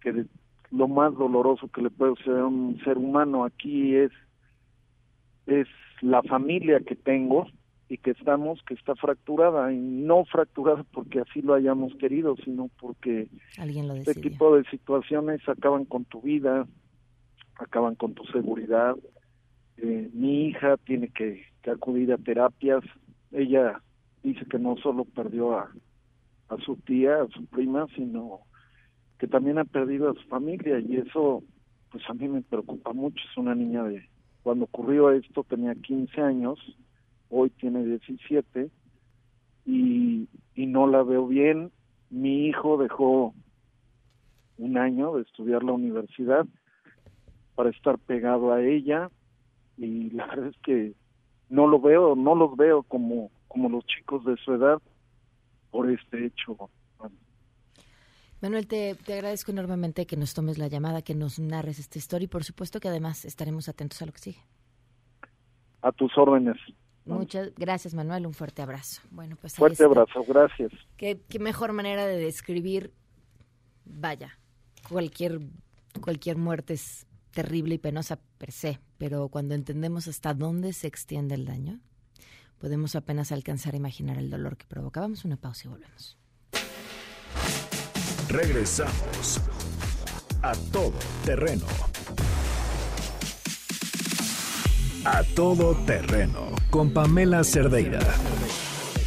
[0.00, 0.26] que
[0.70, 4.10] lo más doloroso que le puede ser a un ser humano aquí es
[5.46, 5.68] es
[6.00, 7.46] la familia que tengo
[7.92, 12.70] y que estamos que está fracturada y no fracturada porque así lo hayamos querido sino
[12.80, 13.28] porque
[13.58, 16.66] Alguien lo este tipo de situaciones acaban con tu vida
[17.56, 18.96] acaban con tu seguridad.
[19.76, 22.82] Eh, mi hija tiene que, que acudir a terapias.
[23.30, 23.82] Ella
[24.22, 25.70] dice que no solo perdió a,
[26.48, 28.40] a su tía a su prima sino
[29.18, 31.42] que también ha perdido a su familia y eso
[31.90, 33.22] pues a mí me preocupa mucho.
[33.30, 34.08] Es una niña de
[34.42, 36.58] cuando ocurrió esto tenía 15 años
[37.32, 38.70] hoy tiene 17
[39.66, 41.72] y, y no la veo bien
[42.12, 43.34] mi hijo dejó
[44.58, 46.46] un año de estudiar la universidad
[47.54, 49.10] para estar pegado a ella
[49.78, 50.94] y la verdad es que
[51.48, 54.80] no lo veo, no los veo como, como los chicos de su edad
[55.70, 56.70] por este hecho.
[58.42, 62.24] Manuel, te, te agradezco enormemente que nos tomes la llamada, que nos narres esta historia
[62.26, 64.40] y por supuesto que además estaremos atentos a lo que sigue.
[65.80, 66.56] A tus órdenes.
[67.04, 68.26] Muchas gracias, Manuel.
[68.26, 69.02] Un fuerte abrazo.
[69.10, 69.86] Bueno, pues Fuerte está.
[69.86, 70.72] abrazo, gracias.
[70.96, 72.92] ¿Qué, qué mejor manera de describir,
[73.84, 74.38] vaya,
[74.88, 75.40] cualquier,
[76.00, 81.34] cualquier muerte es terrible y penosa per se, pero cuando entendemos hasta dónde se extiende
[81.34, 81.80] el daño,
[82.58, 85.00] podemos apenas alcanzar a imaginar el dolor que provoca.
[85.00, 86.18] Vamos una pausa y volvemos.
[88.28, 89.40] Regresamos
[90.42, 91.66] a todo terreno.
[95.04, 97.98] A todo terreno con Pamela Cerdeira.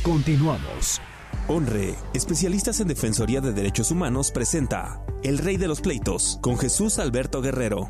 [0.03, 0.99] Continuamos.
[1.47, 6.99] Honre, especialistas en Defensoría de Derechos Humanos, presenta El Rey de los Pleitos con Jesús
[6.99, 7.89] Alberto Guerrero.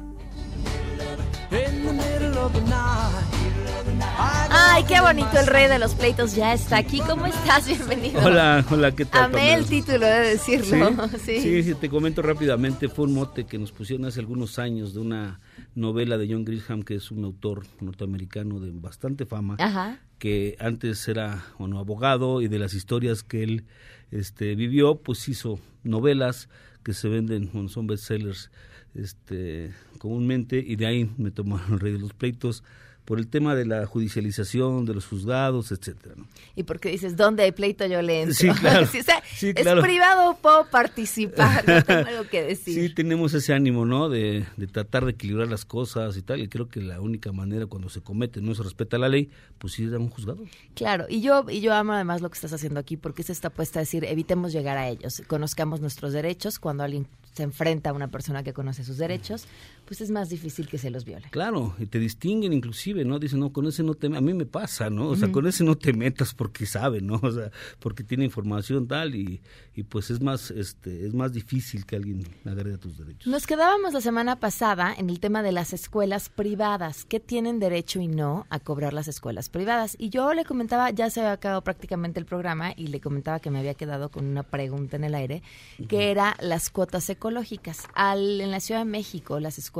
[4.18, 7.00] Ay, qué bonito el rey de los pleitos ya está aquí.
[7.00, 7.68] ¿Cómo estás?
[7.88, 8.22] Bienvenido.
[8.24, 9.26] Hola, hola, ¿qué tal?
[9.26, 11.08] Amé el título de decirlo.
[11.24, 11.40] ¿Sí?
[11.42, 12.88] Sí, sí, te comento rápidamente.
[12.88, 15.40] Fue un mote que nos pusieron hace algunos años de una
[15.76, 20.00] novela de John Grisham, que es un autor norteamericano de bastante fama, Ajá.
[20.18, 23.66] que antes era bueno, abogado y de las historias que él
[24.12, 26.50] este, vivió, pues hizo novelas
[26.84, 28.52] que se venden, bueno, son bestsellers
[28.94, 32.64] este, comúnmente, y de ahí me tomaron el rey de los pleitos
[33.06, 36.16] por el tema de la judicialización, de los juzgados, etcétera.
[36.18, 36.28] ¿no?
[36.56, 38.36] Y porque dices, ¿dónde hay pleito yo le entro?
[38.36, 38.88] Sí, claro.
[38.96, 42.74] Sí, o sea, Sí, es privado, puedo participar, no tengo algo que decir.
[42.74, 44.10] Sí, tenemos ese ánimo, ¿no?
[44.10, 46.40] De, de tratar de equilibrar las cosas y tal.
[46.42, 49.78] Y creo que la única manera cuando se comete, no se respeta la ley, pues
[49.80, 50.44] ir a un juzgado.
[50.74, 53.50] Claro, y yo, y yo amo además lo que estás haciendo aquí, porque es esta
[53.50, 57.94] apuesta a decir, evitemos llegar a ellos, conozcamos nuestros derechos, cuando alguien se enfrenta a
[57.94, 59.46] una persona que conoce sus derechos,
[59.86, 61.28] pues es más difícil que se los viole.
[61.32, 63.20] Claro, y te distinguen inclusive, ¿no?
[63.20, 64.08] Dicen, no, con ese no te...
[64.08, 65.10] A mí me pasa, ¿no?
[65.10, 67.20] O sea, con ese no te metas porque sabe, ¿no?
[67.26, 69.42] O sea, porque tiene información tal y,
[69.74, 73.28] y pues es más, este, es más difícil que alguien agrede a tus derechos.
[73.28, 77.06] Nos quedábamos la semana pasada en el tema de las escuelas privadas.
[77.06, 79.96] ¿Qué tienen derecho y no a cobrar las escuelas privadas?
[80.00, 83.50] Y yo le comentaba, ya se había acabado prácticamente el programa y le comentaba que
[83.50, 85.42] me había quedado con una pregunta en el aire,
[85.88, 87.88] que era las cuotas ecológicas.
[87.94, 89.75] Al, en la Ciudad de México, las escuelas,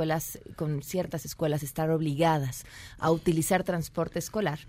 [0.56, 2.64] con ciertas escuelas, estar obligadas
[2.98, 4.60] a utilizar transporte escolar.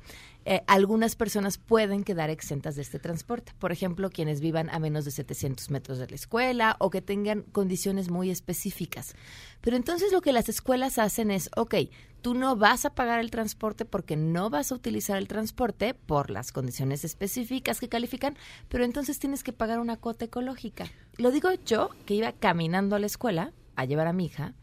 [0.46, 3.52] eh, algunas personas pueden quedar exentas de este transporte.
[3.60, 7.42] Por ejemplo, quienes vivan a menos de 700 metros de la escuela o que tengan
[7.42, 9.14] condiciones muy específicas.
[9.60, 11.76] Pero entonces lo que las escuelas hacen es, ok,
[12.22, 16.30] tú no vas a pagar el transporte porque no vas a utilizar el transporte por
[16.30, 18.38] las condiciones específicas que califican,
[18.70, 20.86] pero entonces tienes que pagar una cuota ecológica.
[21.18, 24.54] Lo digo yo, que iba caminando a la escuela a llevar a mi hija,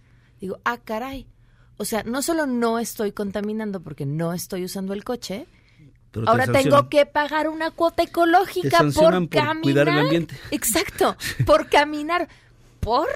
[0.47, 1.27] digo, ah, caray.
[1.77, 5.47] O sea, no solo no estoy contaminando porque no estoy usando el coche,
[6.13, 9.63] Pero te ahora tengo que pagar una cuota ecológica Te por por caminar.
[9.63, 10.37] cuidar el ambiente.
[10.51, 12.29] Exacto, por caminar.
[12.81, 13.09] ¿Por?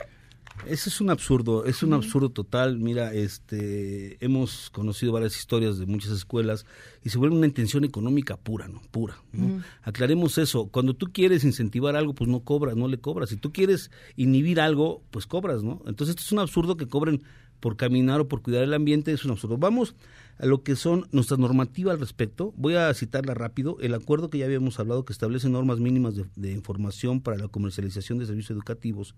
[0.66, 2.78] Eso es un absurdo, es un absurdo total.
[2.78, 6.66] Mira, este, hemos conocido varias historias de muchas escuelas
[7.04, 8.82] y se vuelve una intención económica pura, ¿no?
[8.90, 9.16] Pura.
[9.32, 9.62] ¿no?
[9.82, 10.68] Aclaremos eso.
[10.68, 13.30] Cuando tú quieres incentivar algo, pues no cobras, no le cobras.
[13.30, 15.82] Si tú quieres inhibir algo, pues cobras, ¿no?
[15.86, 17.22] Entonces esto es un absurdo que cobren
[17.60, 19.58] por caminar o por cuidar el ambiente, es un absurdo.
[19.58, 19.94] Vamos
[20.38, 22.52] a lo que son nuestra normativa al respecto.
[22.56, 23.76] Voy a citarla rápido.
[23.80, 27.48] El acuerdo que ya habíamos hablado que establece normas mínimas de, de información para la
[27.48, 29.14] comercialización de servicios educativos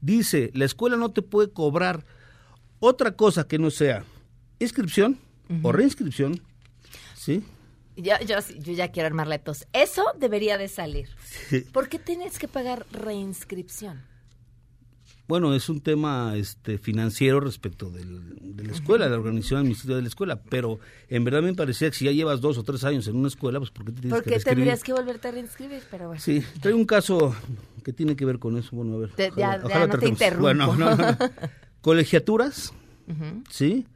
[0.00, 2.04] dice, la escuela no te puede cobrar
[2.78, 4.04] otra cosa que no sea
[4.58, 5.18] inscripción
[5.62, 6.40] o reinscripción,
[7.16, 7.42] ¿sí?
[7.96, 9.66] Yo, yo, yo ya quiero armarle tos.
[9.72, 11.08] Eso debería de salir.
[11.72, 14.09] ¿Por qué tienes que pagar reinscripción?
[15.30, 19.96] Bueno, es un tema este, financiero respecto del- de la escuela, de la organización administrativa
[19.96, 22.84] de la escuela, pero en verdad me parecía que si ya llevas dos o tres
[22.84, 25.30] años en una escuela, pues ¿por qué te tienes ¿Por que tendrías que volverte a
[25.30, 25.82] reinscribir?
[25.90, 26.20] Pero bueno.
[26.20, 27.34] Sí, traigo un caso
[27.84, 28.74] que tiene que ver con eso.
[28.76, 29.10] Bueno, a ver.
[29.12, 30.42] Te- ya- ya no te interrumpo.
[30.42, 30.90] Bueno, no,
[31.80, 32.72] colegiaturas.
[33.48, 33.86] ¿sí?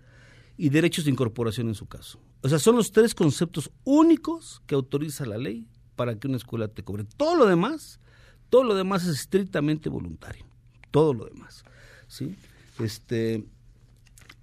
[0.57, 2.19] Y derechos de incorporación en su caso.
[2.43, 5.67] O sea, son los tres conceptos únicos que autoriza la ley
[5.97, 7.05] para que una escuela te cobre.
[7.17, 8.01] Todo lo demás,
[8.51, 10.45] todo lo demás es estrictamente voluntario.
[10.95, 11.65] Todo lo demás,
[12.07, 12.37] ¿sí?
[12.79, 13.45] Este,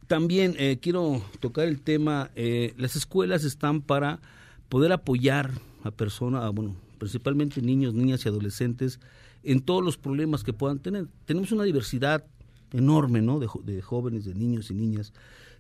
[0.08, 4.20] también eh, quiero tocar el tema, eh, las escuelas están para
[4.68, 5.50] poder apoyar
[5.86, 9.00] a personas, bueno, principalmente niños, niñas y adolescentes
[9.44, 11.08] en todos los problemas que puedan tener.
[11.24, 12.26] Tenemos una diversidad
[12.74, 13.40] enorme, ¿no?
[13.40, 15.14] De, de jóvenes, de niños y niñas.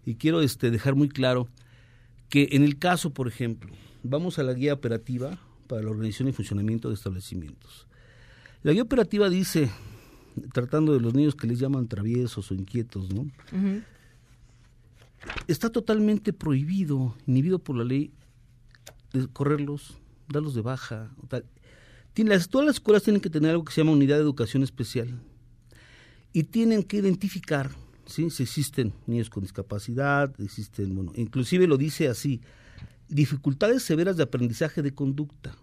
[0.06, 1.47] Y quiero este, dejar muy claro
[2.27, 3.71] que en el caso, por ejemplo,
[4.04, 7.88] vamos a la guía operativa para la organización y funcionamiento de establecimientos.
[8.62, 9.71] La guía operativa dice,
[10.54, 13.28] tratando de los niños que les llaman traviesos o inquietos, ¿no?
[15.48, 18.12] Está totalmente prohibido, inhibido por la ley,
[19.34, 21.12] correrlos, darlos de baja.
[21.28, 21.46] tal.
[22.15, 25.20] Las- todas las escuelas tienen que tener algo que se llama unidad de educación especial
[26.34, 27.72] y tienen que identificar
[28.06, 28.30] ¿sí?
[28.30, 32.41] si existen niños con discapacidad, existen, bueno, inclusive lo dice así,
[33.08, 35.56] dificultades severas de aprendizaje de conducta.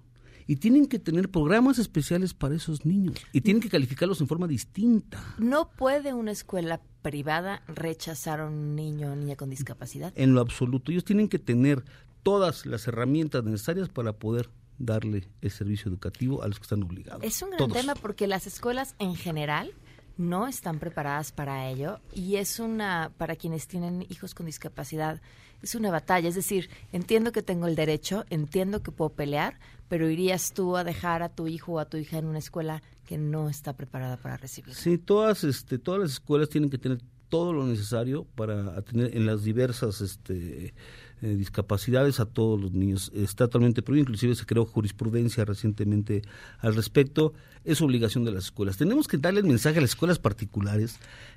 [0.49, 4.49] Y tienen que tener programas especiales para esos niños y tienen que calificarlos en forma
[4.49, 5.23] distinta.
[5.39, 10.13] ¿No puede una escuela privada rechazar a un niño o niña con discapacidad?
[10.17, 10.91] en lo absoluto.
[10.91, 11.85] Ellos tienen que tener
[12.23, 17.23] todas las herramientas necesarias para poder darle el servicio educativo a los que están obligados.
[17.23, 17.73] Es un gran Todos.
[17.75, 19.73] tema porque las escuelas en general
[20.19, 25.23] no están preparadas para ello y es una, para quienes tienen hijos con discapacidad,
[25.63, 26.29] es una batalla.
[26.29, 30.85] Es decir, entiendo que tengo el derecho, entiendo que puedo pelear, pero irías tú a
[30.85, 34.17] dejar a tu hijo o a tu hija en una escuela que no está preparada
[34.19, 34.75] para recibir.
[34.75, 39.25] Sí, todas, este, todas las escuelas tienen que tener todo lo necesario para atender en
[39.25, 40.75] las diversas este,
[41.23, 43.11] eh, discapacidades a todos los niños.
[43.15, 46.23] Está totalmente prohibido, inclusive se creó jurisprudencia recientemente
[46.61, 47.33] al respecto.
[47.65, 48.77] Es obligación de las escuelas.
[48.77, 50.97] Tenemos que darle el mensaje a las escuelas particulares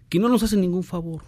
[0.10, 1.22] que no nos hacen ningún favor.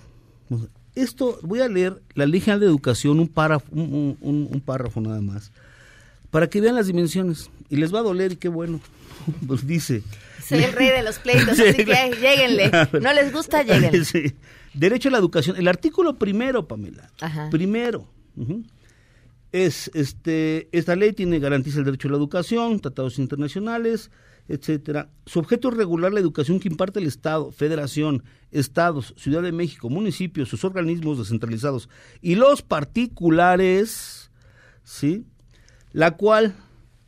[0.95, 5.21] Esto, voy a leer la Ley General de Educación, un párrafo, un, un- párrafo nada
[5.21, 5.51] más,
[6.29, 7.49] para que vean las dimensiones.
[7.69, 8.79] Y les va a doler y qué bueno.
[9.47, 10.03] Pues dice,
[10.45, 12.69] Soy el rey de los pleitos, Sí, así que lléguenle.
[13.01, 14.03] No les gusta, lléguenle.
[14.05, 14.33] Sí.
[14.73, 15.55] Derecho a la educación.
[15.55, 17.09] El artículo primero, Pamela.
[17.21, 17.49] Ajá.
[17.49, 18.07] Primero.
[19.51, 24.09] Es, este, esta ley tiene, garantiza el derecho a la educación, tratados internacionales,
[24.47, 25.09] etcétera.
[25.25, 29.89] Su objeto es regular la educación que imparte el Estado, Federación, Estados, Ciudad de México,
[29.89, 31.89] municipios, sus organismos descentralizados
[32.21, 34.31] y los particulares,
[34.83, 35.25] ¿sí?
[35.91, 36.55] La cual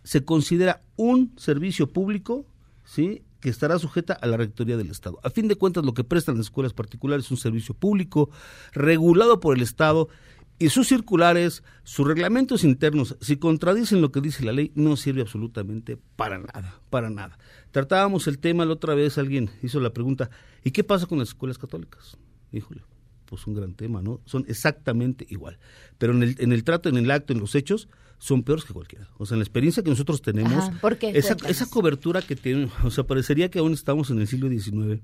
[0.04, 2.46] se considera un servicio público,
[2.84, 3.24] ¿sí?
[3.46, 5.20] que estará sujeta a la Rectoría del Estado.
[5.22, 8.32] A fin de cuentas, lo que prestan las escuelas particulares es un servicio público
[8.74, 10.10] regulado por el Estado
[10.58, 15.22] y sus circulares, sus reglamentos internos, si contradicen lo que dice la ley, no sirve
[15.22, 17.38] absolutamente para nada, para nada.
[17.72, 20.30] Tratábamos el tema la otra vez, alguien hizo la pregunta,
[20.64, 22.18] ¿y qué pasa con las escuelas católicas?
[22.54, 22.84] Híjole,
[23.26, 24.22] pues un gran tema, ¿no?
[24.26, 25.60] Son exactamente igual.
[25.98, 28.74] Pero en el, en el trato, en el acto, en los hechos, son peores que
[28.74, 29.10] cualquiera.
[29.18, 31.12] O sea, en la experiencia que nosotros tenemos, Ajá, ¿por qué?
[31.16, 35.02] esa, esa cobertura que tienen, o sea, parecería que aún estamos en el siglo XIX,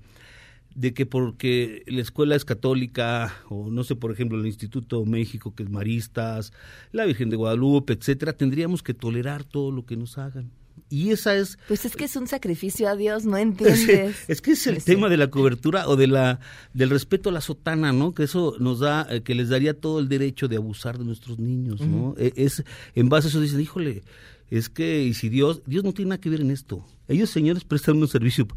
[0.75, 5.53] de que porque la escuela es católica, o no sé, por ejemplo, el Instituto México,
[5.53, 6.53] que es Maristas,
[6.91, 10.51] la Virgen de Guadalupe, etcétera, tendríamos que tolerar todo lo que nos hagan.
[10.89, 14.17] Y esa es Pues es que es un sacrificio a Dios, no entiendes.
[14.27, 16.39] es que es el tema de la cobertura o de la
[16.73, 18.13] del respeto a la sotana, ¿no?
[18.13, 21.39] Que eso nos da, eh, que les daría todo el derecho de abusar de nuestros
[21.39, 22.15] niños, ¿no?
[22.17, 22.63] Eh, Es
[22.95, 24.03] en base a eso dicen, híjole,
[24.49, 26.85] es que y si Dios, Dios no tiene nada que ver en esto.
[27.07, 28.47] Ellos señores prestan un servicio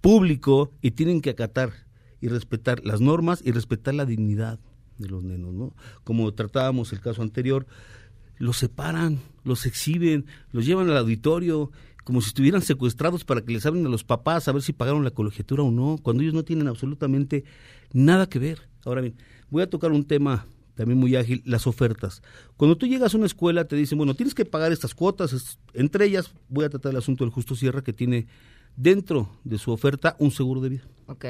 [0.00, 1.72] público y tienen que acatar
[2.20, 4.58] y respetar las normas y respetar la dignidad
[4.98, 5.74] de los nenos, ¿no?
[6.04, 7.66] Como tratábamos el caso anterior,
[8.38, 11.70] los separan, los exhiben, los llevan al auditorio
[12.04, 15.04] como si estuvieran secuestrados para que les hablen a los papás a ver si pagaron
[15.04, 17.44] la colegiatura o no, cuando ellos no tienen absolutamente
[17.92, 18.62] nada que ver.
[18.86, 19.14] Ahora bien,
[19.50, 22.22] voy a tocar un tema también muy ágil, las ofertas.
[22.56, 26.06] Cuando tú llegas a una escuela te dicen, bueno, tienes que pagar estas cuotas, entre
[26.06, 28.26] ellas voy a tratar el asunto del Justo Sierra que tiene
[28.78, 30.84] dentro de su oferta un seguro de vida.
[31.06, 31.24] Ok.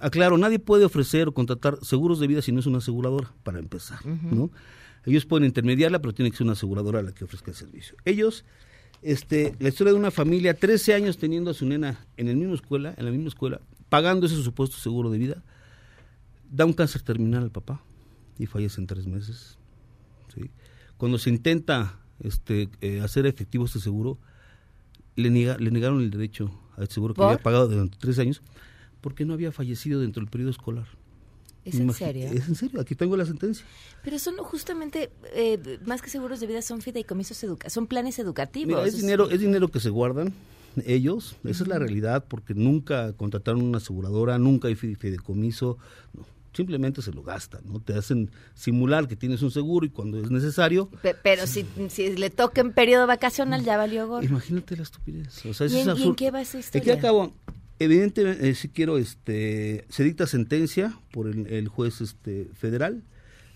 [0.00, 3.58] Aclaro, nadie puede ofrecer o contratar seguros de vida si no es una aseguradora, para
[3.58, 4.04] empezar.
[4.06, 4.50] ¿no?
[5.04, 7.96] Ellos pueden intermediarla, pero tiene que ser una aseguradora la que ofrezca el servicio.
[8.04, 8.44] Ellos,
[9.02, 12.54] este, la historia de una familia, 13 años teniendo a su nena en la misma
[12.54, 15.42] escuela, en la misma escuela, pagando ese supuesto seguro de vida,
[16.50, 17.82] da un cáncer terminal al papá
[18.38, 19.58] y fallece en tres meses.
[20.34, 20.50] ¿sí?
[20.96, 24.18] Cuando se intenta este, eh, hacer efectivo este seguro,
[25.16, 27.26] le, niega- le negaron el derecho al seguro que ¿Por?
[27.32, 28.42] había pagado durante tres años
[29.00, 30.86] porque no había fallecido dentro del periodo escolar.
[31.64, 32.28] ¿Es en serio?
[32.32, 33.64] Es en serio, aquí tengo la sentencia.
[34.02, 37.40] Pero son justamente, eh, más que seguros de vida, son fideicomisos
[38.18, 38.66] educativos.
[38.68, 40.32] Mira, es Es- dinero, es dinero que se guardan,
[40.86, 45.78] ellos, esa es la realidad, porque nunca contrataron una aseguradora, nunca hay fideicomiso,
[46.14, 47.80] no, simplemente se lo gastan, ¿no?
[47.80, 50.90] Te hacen simular que tienes un seguro y cuando es necesario...
[51.22, 54.24] pero si, si le toca en periodo vacacional ya valió gorro.
[54.24, 55.44] Imagínate la estupidez.
[55.46, 56.92] O sea, ¿Y, es en, ¿y qué va esa historia?
[56.92, 57.32] Aquí acabo,
[57.78, 63.02] evidentemente, eh, si quiero, este, se dicta sentencia por el, el, juez este, federal,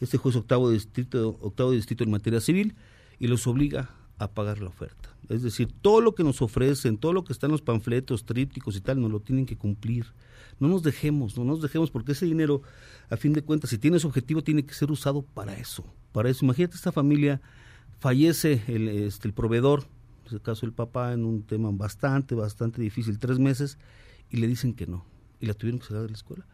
[0.01, 2.75] este juez octavo distrito, octavo distrito en materia civil,
[3.19, 5.11] y los obliga a pagar la oferta.
[5.29, 8.77] Es decir, todo lo que nos ofrecen, todo lo que está en los panfletos, trípticos
[8.77, 10.07] y tal, nos lo tienen que cumplir.
[10.59, 12.63] No nos dejemos, no nos dejemos, porque ese dinero,
[13.11, 15.85] a fin de cuentas, si tiene su objetivo, tiene que ser usado para eso.
[16.13, 17.41] Para eso, imagínate esta familia,
[17.99, 19.85] fallece el, este, el proveedor,
[20.21, 23.79] en este caso el papá, en un tema bastante, bastante difícil, tres meses,
[24.31, 25.05] y le dicen que no,
[25.41, 26.47] y la tuvieron que sacar de la escuela.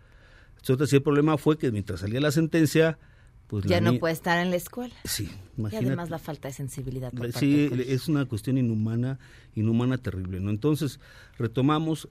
[0.57, 2.99] Entonces, el problema fue que mientras salía la sentencia,
[3.49, 4.95] pues ya no puede estar en la escuela.
[5.05, 5.29] Sí,
[5.59, 5.85] imagínate.
[5.85, 7.13] Y además la falta de sensibilidad.
[7.13, 9.19] Por sí, parte es una cuestión inhumana,
[9.55, 10.41] inhumana terrible.
[10.41, 10.51] ¿no?
[10.51, 11.01] Entonces,
[11.37, 12.09] retomamos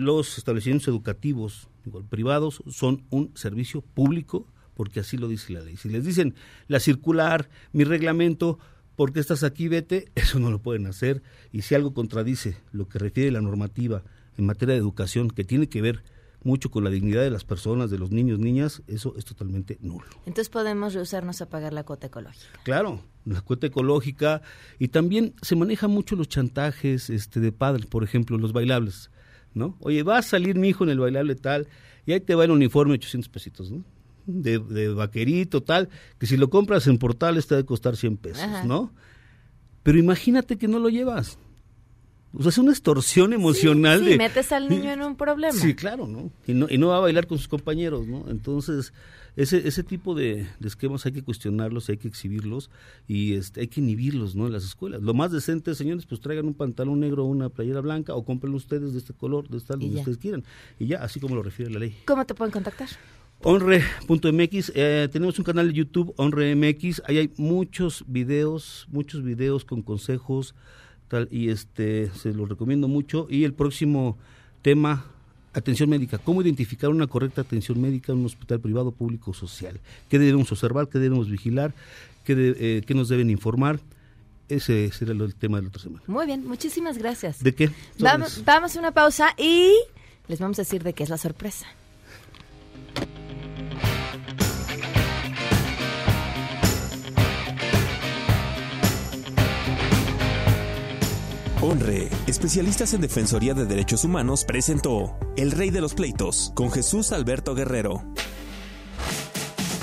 [0.00, 1.68] los establecimientos educativos
[2.08, 5.76] privados son un servicio público porque así lo dice la ley.
[5.76, 6.34] Si les dicen
[6.66, 8.58] la circular, mi reglamento,
[8.96, 9.68] ¿por qué estás aquí?
[9.68, 11.22] Vete, eso no lo pueden hacer.
[11.52, 14.02] Y si algo contradice lo que refiere la normativa
[14.38, 16.02] en materia de educación, que tiene que ver
[16.42, 20.06] mucho con la dignidad de las personas, de los niños, niñas, eso es totalmente nulo.
[20.20, 22.58] Entonces podemos rehusarnos a pagar la cuota ecológica.
[22.62, 24.40] Claro, la cuota ecológica
[24.78, 29.10] y también se manejan mucho los chantajes este, de padres, por ejemplo, los bailables,
[29.54, 29.76] ¿no?
[29.80, 31.68] Oye, va a salir mi hijo en el bailable tal
[32.06, 33.84] y ahí te va el uniforme 800 pesitos, ¿no?
[34.26, 35.88] De, de vaquerito tal,
[36.18, 38.64] que si lo compras en portales te va a costar 100 pesos, Ajá.
[38.64, 38.92] ¿no?
[39.82, 41.38] Pero imagínate que no lo llevas.
[42.32, 44.18] O sea, es una extorsión emocional sí, sí, de...
[44.18, 45.52] metes al niño en un problema.
[45.52, 46.30] Sí, claro, ¿no?
[46.46, 46.66] Y, ¿no?
[46.70, 48.24] y no va a bailar con sus compañeros, ¿no?
[48.28, 48.92] Entonces,
[49.36, 52.70] ese, ese tipo de, de esquemas hay que cuestionarlos, hay que exhibirlos
[53.08, 54.46] y este, hay que inhibirlos, ¿no?
[54.46, 55.02] En las escuelas.
[55.02, 58.54] Lo más decente, señores, pues traigan un pantalón negro o una playera blanca o compren
[58.54, 60.44] ustedes de este color, de esta, donde ustedes quieran.
[60.78, 61.96] Y ya, así como lo refiere la ley.
[62.06, 62.88] ¿Cómo te pueden contactar?
[63.42, 69.80] Honre.mx, eh, tenemos un canal de YouTube, HonreMX, ahí hay muchos videos, muchos videos con
[69.80, 70.54] consejos,
[71.10, 73.26] tal, y este se los recomiendo mucho.
[73.28, 74.16] Y el próximo
[74.62, 75.04] tema,
[75.52, 79.80] atención médica, cómo identificar una correcta atención médica en un hospital privado, público, social.
[80.08, 80.88] ¿Qué debemos observar?
[80.88, 81.74] ¿Qué debemos vigilar?
[82.24, 83.80] ¿Qué, de, eh, qué nos deben informar?
[84.48, 86.02] Ese será el tema de la otra semana.
[86.06, 87.42] Muy bien, muchísimas gracias.
[87.42, 87.70] ¿De qué?
[87.98, 89.72] Vamos, vamos a una pausa y
[90.28, 91.66] les vamos a decir de qué es la sorpresa.
[101.70, 107.12] Honre, especialistas en Defensoría de Derechos Humanos, presentó El Rey de los Pleitos con Jesús
[107.12, 108.02] Alberto Guerrero.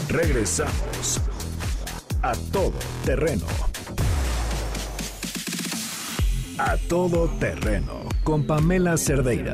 [0.10, 1.22] Regresamos
[2.22, 2.74] a todo
[3.06, 3.46] terreno.
[6.58, 9.54] A todo terreno con Pamela Cerdeira.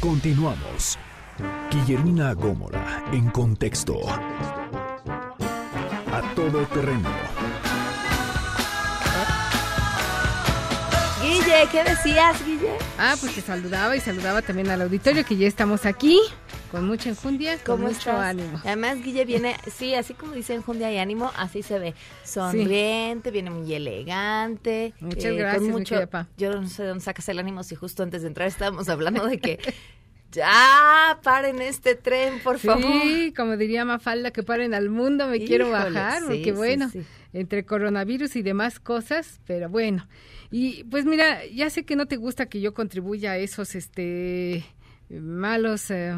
[0.00, 0.98] Continuamos.
[1.70, 3.98] Guillermina Gómora en contexto.
[6.12, 7.33] A todo terreno.
[11.70, 12.70] ¿Qué decías, Guille?
[12.98, 16.20] Ah, pues te saludaba y saludaba también al auditorio que ya estamos aquí
[16.70, 18.16] con mucha enjundia, con mucho estás?
[18.16, 18.60] ánimo.
[18.64, 21.94] Además, Guille viene, sí, así como dice enjundia y ánimo, así se ve.
[22.24, 23.32] Sonriente, sí.
[23.32, 24.92] viene muy elegante.
[25.00, 28.02] Muchas eh, gracias, con mucho, Yo no sé de dónde sacas el ánimo si justo
[28.02, 29.58] antes de entrar estábamos hablando de que
[30.32, 32.82] ya paren este tren, por favor.
[32.82, 36.90] Sí, como diría Mafalda, que paren al mundo, me Híjole, quiero bajar, sí, porque bueno,
[36.90, 37.04] sí,
[37.34, 40.08] entre coronavirus y demás cosas, pero bueno.
[40.50, 44.64] Y pues mira, ya sé que no te gusta que yo contribuya a esos este
[45.10, 46.14] malos eh,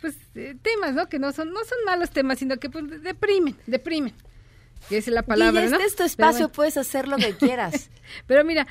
[0.00, 1.08] pues eh, temas, ¿no?
[1.08, 4.12] Que no son no son malos temas, sino que pues deprimen, deprimen.
[4.88, 5.84] Que es la palabra, y este ¿no?
[5.84, 6.52] es tu espacio, bueno.
[6.52, 7.90] puedes hacer lo que quieras.
[8.26, 8.66] Pero mira,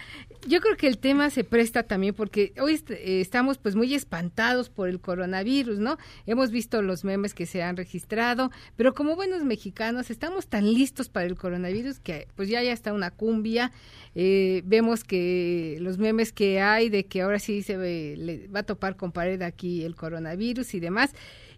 [0.47, 3.93] yo creo que el tema se presta también porque hoy est eh, estamos pues muy
[3.93, 5.97] espantados por el coronavirus, ¿no?
[6.25, 11.09] Hemos visto los memes que se han registrado, pero como buenos mexicanos estamos tan listos
[11.09, 13.71] para el coronavirus que pues ya ya está una cumbia.
[14.15, 18.61] Eh, vemos que los memes que hay de que ahora sí se ve, le va
[18.61, 21.11] a topar con pared aquí el coronavirus y demás.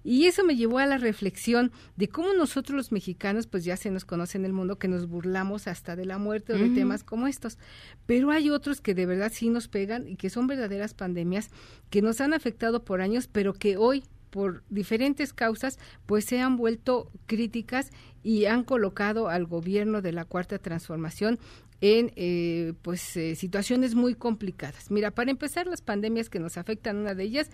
[0.04, 3.92] Y eso me llevó a la reflexión de cómo nosotros los mexicanos, pues ya se
[3.92, 6.68] nos conoce en el mundo que nos burlamos hasta de la muerte o de uh
[6.68, 6.76] -huh.
[6.76, 7.58] temas como estos.
[8.06, 11.50] Pero hay otros que de verdad sí nos pegan y que son verdaderas pandemias
[11.90, 16.58] que nos han afectado por años, pero que hoy por diferentes causas, pues se han
[16.58, 17.92] vuelto críticas
[18.24, 21.38] y han colocado al gobierno de la Cuarta Transformación
[21.82, 24.90] en eh, pues eh, situaciones muy complicadas.
[24.92, 27.50] Mira, para empezar, las pandemias que nos afectan, una de ellas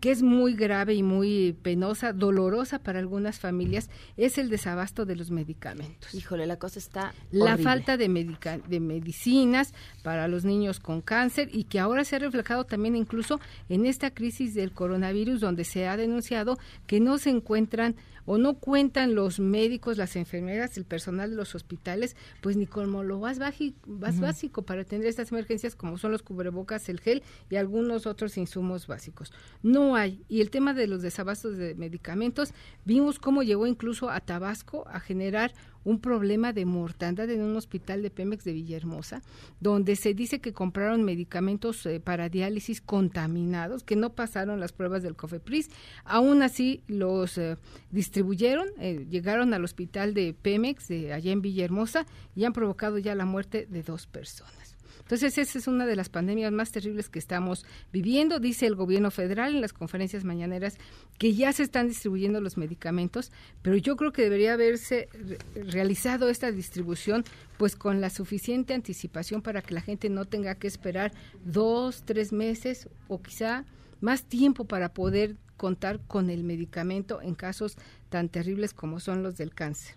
[0.00, 5.16] que es muy grave y muy penosa, dolorosa para algunas familias, es el desabasto de
[5.16, 6.14] los medicamentos.
[6.14, 7.62] Híjole, la cosa está La horrible.
[7.64, 9.72] falta de, medica- de medicinas
[10.02, 14.10] para los niños con cáncer y que ahora se ha reflejado también incluso en esta
[14.12, 19.40] crisis del coronavirus donde se ha denunciado que no se encuentran o no cuentan los
[19.40, 23.38] médicos, las enfermeras, el personal de los hospitales, pues ni como lo más,
[23.86, 28.36] más básico para atender estas emergencias como son los cubrebocas, el gel y algunos otros
[28.36, 29.32] insumos básicos.
[29.62, 30.24] No hay.
[30.28, 32.52] Y el tema de los desabastos de medicamentos,
[32.84, 35.54] vimos cómo llegó incluso a Tabasco a generar
[35.86, 39.22] un problema de mortandad en un hospital de Pemex de Villahermosa,
[39.60, 45.04] donde se dice que compraron medicamentos eh, para diálisis contaminados, que no pasaron las pruebas
[45.04, 45.70] del COFEPRIS.
[46.04, 47.56] Aún así, los eh,
[47.92, 53.14] distribuyeron, eh, llegaron al hospital de Pemex de allá en Villahermosa y han provocado ya
[53.14, 54.65] la muerte de dos personas.
[55.06, 59.12] Entonces, esa es una de las pandemias más terribles que estamos viviendo, dice el gobierno
[59.12, 60.78] federal en las conferencias mañaneras,
[61.16, 63.30] que ya se están distribuyendo los medicamentos,
[63.62, 67.22] pero yo creo que debería haberse re- realizado esta distribución
[67.56, 71.12] pues con la suficiente anticipación para que la gente no tenga que esperar
[71.44, 73.64] dos, tres meses o quizá
[74.00, 77.76] más tiempo para poder contar con el medicamento en casos
[78.08, 79.94] tan terribles como son los del cáncer.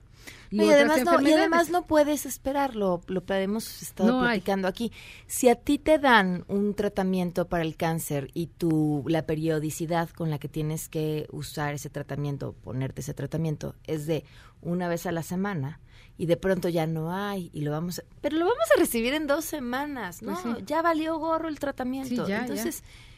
[0.52, 4.40] Y, además no, y además no puedes esperarlo, lo que hemos estado No hay.
[4.40, 4.92] platicando aquí.
[5.28, 10.30] Si a ti te dan un tratamiento para el cáncer y tu la periodicidad con
[10.32, 14.24] la que tienes que usar ese tratamiento, ponerte ese tratamiento, es de
[14.62, 15.80] una vez a la semana
[16.18, 19.14] y de pronto ya no hay y lo vamos a, pero lo vamos a recibir
[19.14, 20.34] en dos semanas, ¿no?
[20.42, 20.64] Pues sí.
[20.66, 22.26] Ya valió gorro el tratamiento.
[22.26, 22.64] Sí, ya, ya.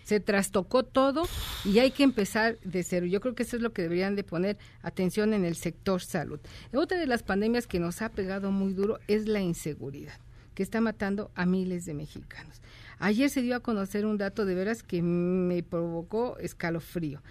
[0.03, 1.23] Se trastocó todo
[1.63, 3.05] y hay que empezar de cero.
[3.05, 6.39] Yo creo que eso es lo que deberían de poner atención en el sector salud.
[6.73, 10.19] Otra de las pandemias que nos ha pegado muy duro es la inseguridad,
[10.55, 12.61] que está matando a miles de mexicanos.
[12.99, 17.21] Ayer se dio a conocer un dato de veras que me provocó escalofrío.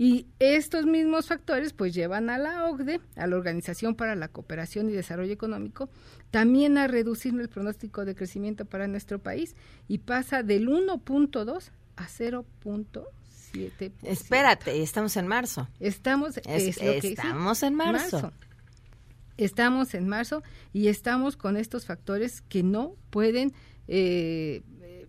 [0.02, 4.90] Y estos mismos factores pues llevan a la OCDE, a la Organización para la Cooperación
[4.90, 5.90] y Desarrollo Económico,
[6.32, 9.56] también a reducir el pronóstico de crecimiento para nuestro país
[9.90, 13.92] y pasa del 1.2 a 0.7.
[14.04, 15.68] espérate, estamos en marzo.
[15.80, 18.32] Estamos, Es- es estamos en marzo.
[19.38, 20.44] Estamos en marzo
[20.74, 23.54] y estamos con estos factores que no pueden
[23.88, 24.62] eh,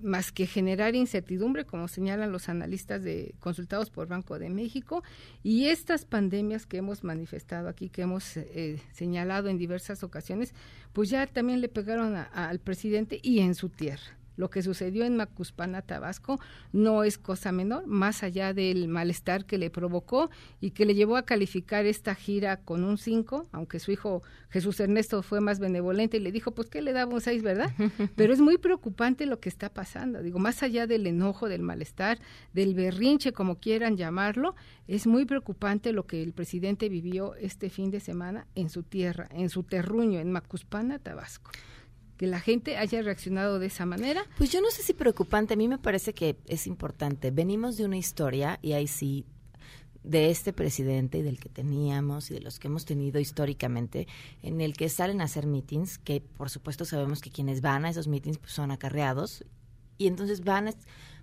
[0.02, 5.02] más que generar incertidumbre, como señalan los analistas de, consultados por Banco de México,
[5.42, 10.54] y estas pandemias que hemos manifestado aquí, que hemos eh, señalado en diversas ocasiones,
[10.92, 14.16] pues ya también le pegaron a- al presidente y en su tierra.
[14.40, 16.40] Lo que sucedió en Macuspana, Tabasco,
[16.72, 20.30] no es cosa menor, más allá del malestar que le provocó
[20.62, 24.80] y que le llevó a calificar esta gira con un 5, aunque su hijo Jesús
[24.80, 27.70] Ernesto fue más benevolente y le dijo, pues que le daba un 6, ¿verdad?
[28.16, 30.22] Pero es muy preocupante lo que está pasando.
[30.22, 32.18] Digo, más allá del enojo, del malestar,
[32.54, 34.54] del berrinche, como quieran llamarlo,
[34.88, 39.28] es muy preocupante lo que el presidente vivió este fin de semana en su tierra,
[39.32, 41.50] en su terruño, en Macuspana, Tabasco.
[42.20, 44.26] Que la gente haya reaccionado de esa manera.
[44.36, 47.30] Pues yo no sé si preocupante, a mí me parece que es importante.
[47.30, 49.24] Venimos de una historia, y ahí sí,
[50.04, 54.06] de este presidente y del que teníamos y de los que hemos tenido históricamente,
[54.42, 57.88] en el que salen a hacer meetings, que por supuesto sabemos que quienes van a
[57.88, 59.46] esos meetings pues, son acarreados,
[59.96, 60.74] y entonces van a,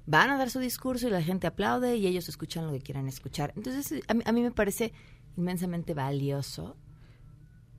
[0.07, 3.07] van a dar su discurso y la gente aplaude y ellos escuchan lo que quieran
[3.07, 3.53] escuchar.
[3.55, 4.93] Entonces a a mí me parece
[5.35, 6.75] inmensamente valioso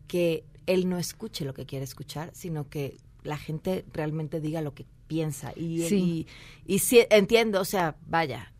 [0.06, 4.74] que él no escuche lo que quiere escuchar, sino que la gente realmente diga lo
[4.74, 5.52] que piensa.
[5.56, 6.26] Y, Sí.
[6.66, 8.52] y, y sí, entiendo, o sea, vaya,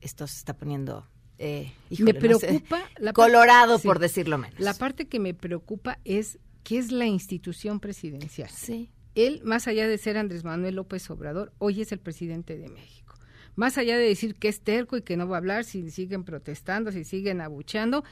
[0.00, 1.06] esto se está poniendo
[1.38, 3.86] eh, me híjole, no sé, preocupa la colorado, sí.
[3.88, 4.60] por decirlo menos.
[4.60, 8.48] La parte que me preocupa es que es la institución presidencial.
[8.48, 8.90] Sí.
[9.16, 13.16] Él, más allá de ser Andrés Manuel López Obrador, hoy es el presidente de México.
[13.56, 16.24] Más allá de decir que es terco y que no va a hablar si siguen
[16.24, 18.04] protestando, si siguen abucheando,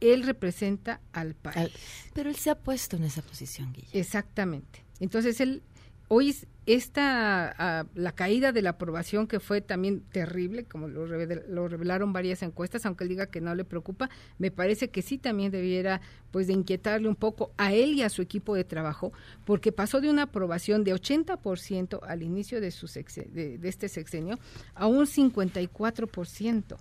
[0.00, 1.72] él representa al país.
[2.14, 3.98] Pero él se ha puesto en esa posición, Guille.
[3.98, 4.85] Exactamente.
[5.00, 5.62] Entonces él
[6.08, 11.06] hoy es- esta ah, la caída de la aprobación que fue también terrible, como lo,
[11.06, 15.00] revel- lo revelaron varias encuestas, aunque él diga que no le preocupa, me parece que
[15.02, 16.00] sí también debiera
[16.32, 19.12] pues de inquietarle un poco a él y a su equipo de trabajo,
[19.44, 23.88] porque pasó de una aprobación de 80% al inicio de su sexe- de, de este
[23.88, 24.38] sexenio
[24.74, 26.76] a un 54%.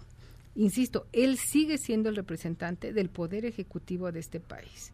[0.55, 4.91] Insisto, él sigue siendo el representante del poder ejecutivo de este país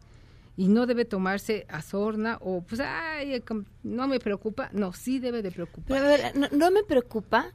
[0.56, 5.18] y no debe tomarse a sorna o pues ay com- no me preocupa no sí
[5.18, 7.52] debe de preocupar Pero a ver, no, no me preocupa.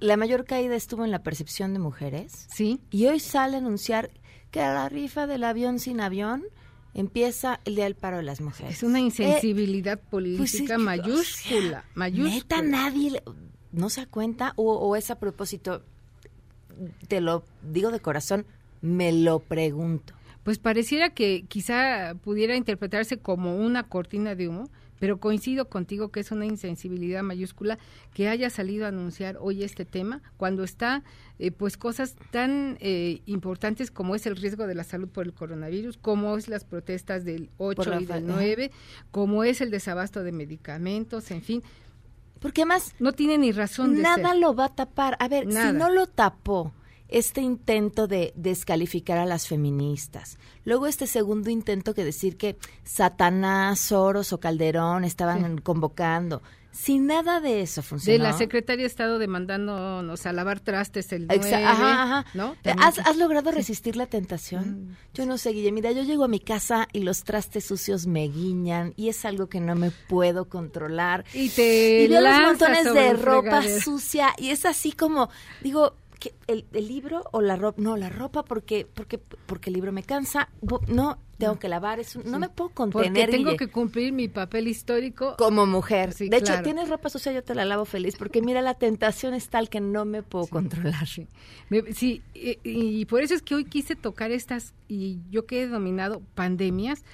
[0.00, 2.46] La mayor caída estuvo en la percepción de mujeres.
[2.54, 2.78] Sí.
[2.90, 4.10] Y hoy sale a anunciar
[4.52, 6.44] que a la rifa del avión sin avión
[6.94, 8.76] empieza el día del paro de las mujeres.
[8.76, 13.22] es una insensibilidad pues política mayúscula mayúscula Neta, nadie
[13.72, 15.82] no se da cuenta o, o es a propósito,
[17.08, 18.46] te lo digo de corazón,
[18.80, 20.14] me lo pregunto.
[20.48, 26.20] Pues pareciera que quizá pudiera interpretarse como una cortina de humo pero coincido contigo que
[26.20, 27.78] es una insensibilidad mayúscula
[28.14, 31.04] que haya salido a anunciar hoy este tema cuando está
[31.38, 35.34] eh, pues cosas tan eh, importantes como es el riesgo de la salud por el
[35.34, 38.34] coronavirus, como es las protestas del 8 Por la y del ajá.
[38.40, 38.70] 9,
[39.10, 41.62] como es el desabasto de medicamentos, en fin.
[42.40, 44.38] Porque más no tiene ni razón de Nada ser.
[44.38, 45.14] lo va a tapar.
[45.20, 45.72] A ver, Nada.
[45.72, 46.72] si no lo tapó
[47.08, 53.78] este intento de descalificar a las feministas, luego este segundo intento que decir que Satanás,
[53.80, 58.24] Soros o Calderón estaban convocando, si nada de eso de funcionó.
[58.24, 62.26] la secretaria de Estado demandándonos a lavar trastes el 9, Exa- ajá, ajá.
[62.34, 62.54] ¿no?
[62.78, 64.96] ¿Has, has logrado resistir la tentación?
[65.14, 65.72] Yo no sé, Guille.
[65.72, 69.48] Mira, yo llego a mi casa y los trastes sucios me guiñan y es algo
[69.48, 71.24] que no me puedo controlar.
[71.32, 73.80] Y te y veo los montones de ropa fregadero.
[73.80, 75.30] sucia y es así como,
[75.62, 76.07] digo, ¿qué,
[76.46, 77.80] el, el libro o la ropa?
[77.80, 80.48] No, la ropa porque porque porque el libro me cansa.
[80.88, 82.00] No, tengo que lavar.
[82.00, 83.30] Es un- no me puedo Porque contener.
[83.30, 83.56] tengo Guille.
[83.56, 86.12] que cumplir mi papel histórico como mujer.
[86.12, 89.34] Sí, de hecho, tienes ropa sucia, yo te la lavo feliz, porque mira, la tentación
[89.34, 91.06] es tal que no me puedo controlar.
[91.68, 95.62] Me- sí, y, y por eso es que hoy quise tocar estas, y yo que
[95.62, 97.04] he dominado pandemias,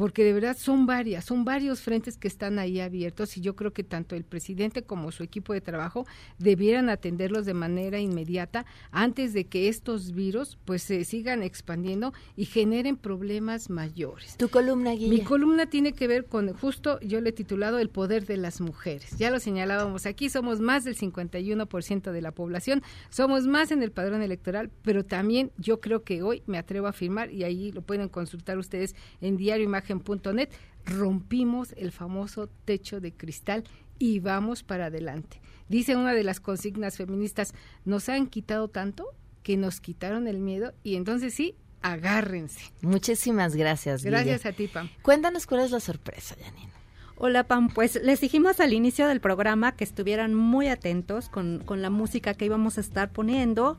[0.00, 3.74] porque de verdad son varias, son varios frentes que están ahí abiertos y yo creo
[3.74, 6.06] que tanto el presidente como su equipo de trabajo
[6.38, 12.46] debieran atenderlos de manera inmediata antes de que estos virus pues se sigan expandiendo y
[12.46, 14.38] generen problemas mayores.
[14.38, 15.10] Tu columna, Guille.
[15.10, 18.62] Mi columna tiene que ver con justo, yo le he titulado El poder de las
[18.62, 19.18] mujeres.
[19.18, 23.92] Ya lo señalábamos aquí, somos más del 51% de la población, somos más en el
[23.92, 27.82] padrón electoral, pero también yo creo que hoy me atrevo a afirmar, y ahí lo
[27.82, 29.36] pueden consultar ustedes en
[29.98, 30.50] diarioimagen.net,
[30.86, 33.64] rompimos el famoso techo de cristal
[33.98, 35.40] y vamos para adelante.
[35.68, 39.06] Dice una de las consignas feministas, nos han quitado tanto
[39.42, 42.72] que nos quitaron el miedo y entonces sí, agárrense.
[42.82, 44.04] Muchísimas gracias.
[44.04, 44.88] Gracias a ti, Pam.
[45.02, 46.70] Cuéntanos cuál es la sorpresa, Janine.
[47.22, 51.82] Hola Pam, pues les dijimos al inicio del programa que estuvieran muy atentos con, con
[51.82, 53.76] la música que íbamos a estar poniendo,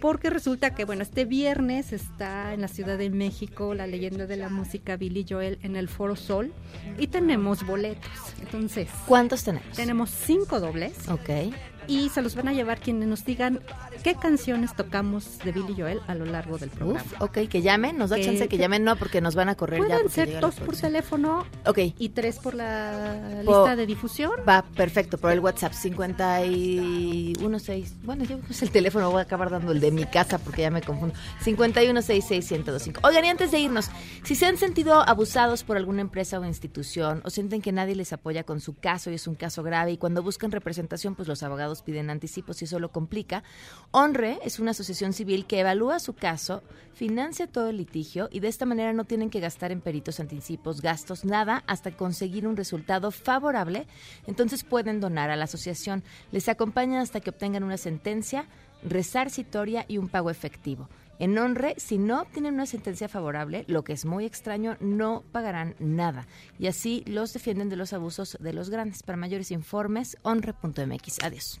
[0.00, 4.36] porque resulta que, bueno, este viernes está en la Ciudad de México la leyenda de
[4.36, 6.52] la música Billy Joel en el Foro Sol
[6.98, 8.10] y tenemos boletos.
[8.40, 9.76] Entonces, ¿Cuántos tenemos?
[9.76, 11.52] tenemos cinco dobles Ok.
[11.90, 13.60] Y se los van a llevar quienes nos digan
[14.04, 17.02] qué canciones tocamos de Billy Joel a lo largo del programa.
[17.04, 19.48] Uf, ok, que llamen, nos da Que- chance que que- llamen, no, porque nos van
[19.48, 19.88] a correr ya.
[19.96, 21.78] Pueden ser dos por teléfono Ok.
[21.98, 24.30] y tres por la Po- lista de difusión.
[24.48, 27.94] Va, perfecto, por el WhatsApp 516.
[28.04, 30.70] Bueno, yo pues el teléfono voy a acabar dando el de mi casa porque ya
[30.70, 31.14] me confundo.
[31.44, 33.00] 5166125.
[33.02, 33.90] Oigan, y antes de irnos,
[34.24, 38.12] si se han sentido abusados por alguna empresa o institución o sienten que nadie les
[38.12, 41.42] apoya con su caso y es un caso grave y cuando buscan representación, pues los
[41.42, 43.42] abogados piden anticipos y eso lo complica,
[43.90, 46.62] Honre es una asociación civil que evalúa su caso,
[46.94, 50.80] financia todo el litigio y de esta manera no tienen que gastar en peritos, anticipos,
[50.80, 53.86] gastos, nada hasta conseguir un resultado favorable.
[54.26, 56.02] Entonces pueden donar a la asociación.
[56.32, 58.46] Les acompañan hasta que obtengan una sentencia,
[58.82, 60.88] resarcitoria y un pago efectivo.
[61.18, 65.74] En Honre, si no obtienen una sentencia favorable, lo que es muy extraño, no pagarán
[65.78, 66.26] nada.
[66.58, 69.02] Y así los defienden de los abusos de los grandes.
[69.02, 71.22] Para mayores informes, honre.mx.
[71.22, 71.60] Adiós.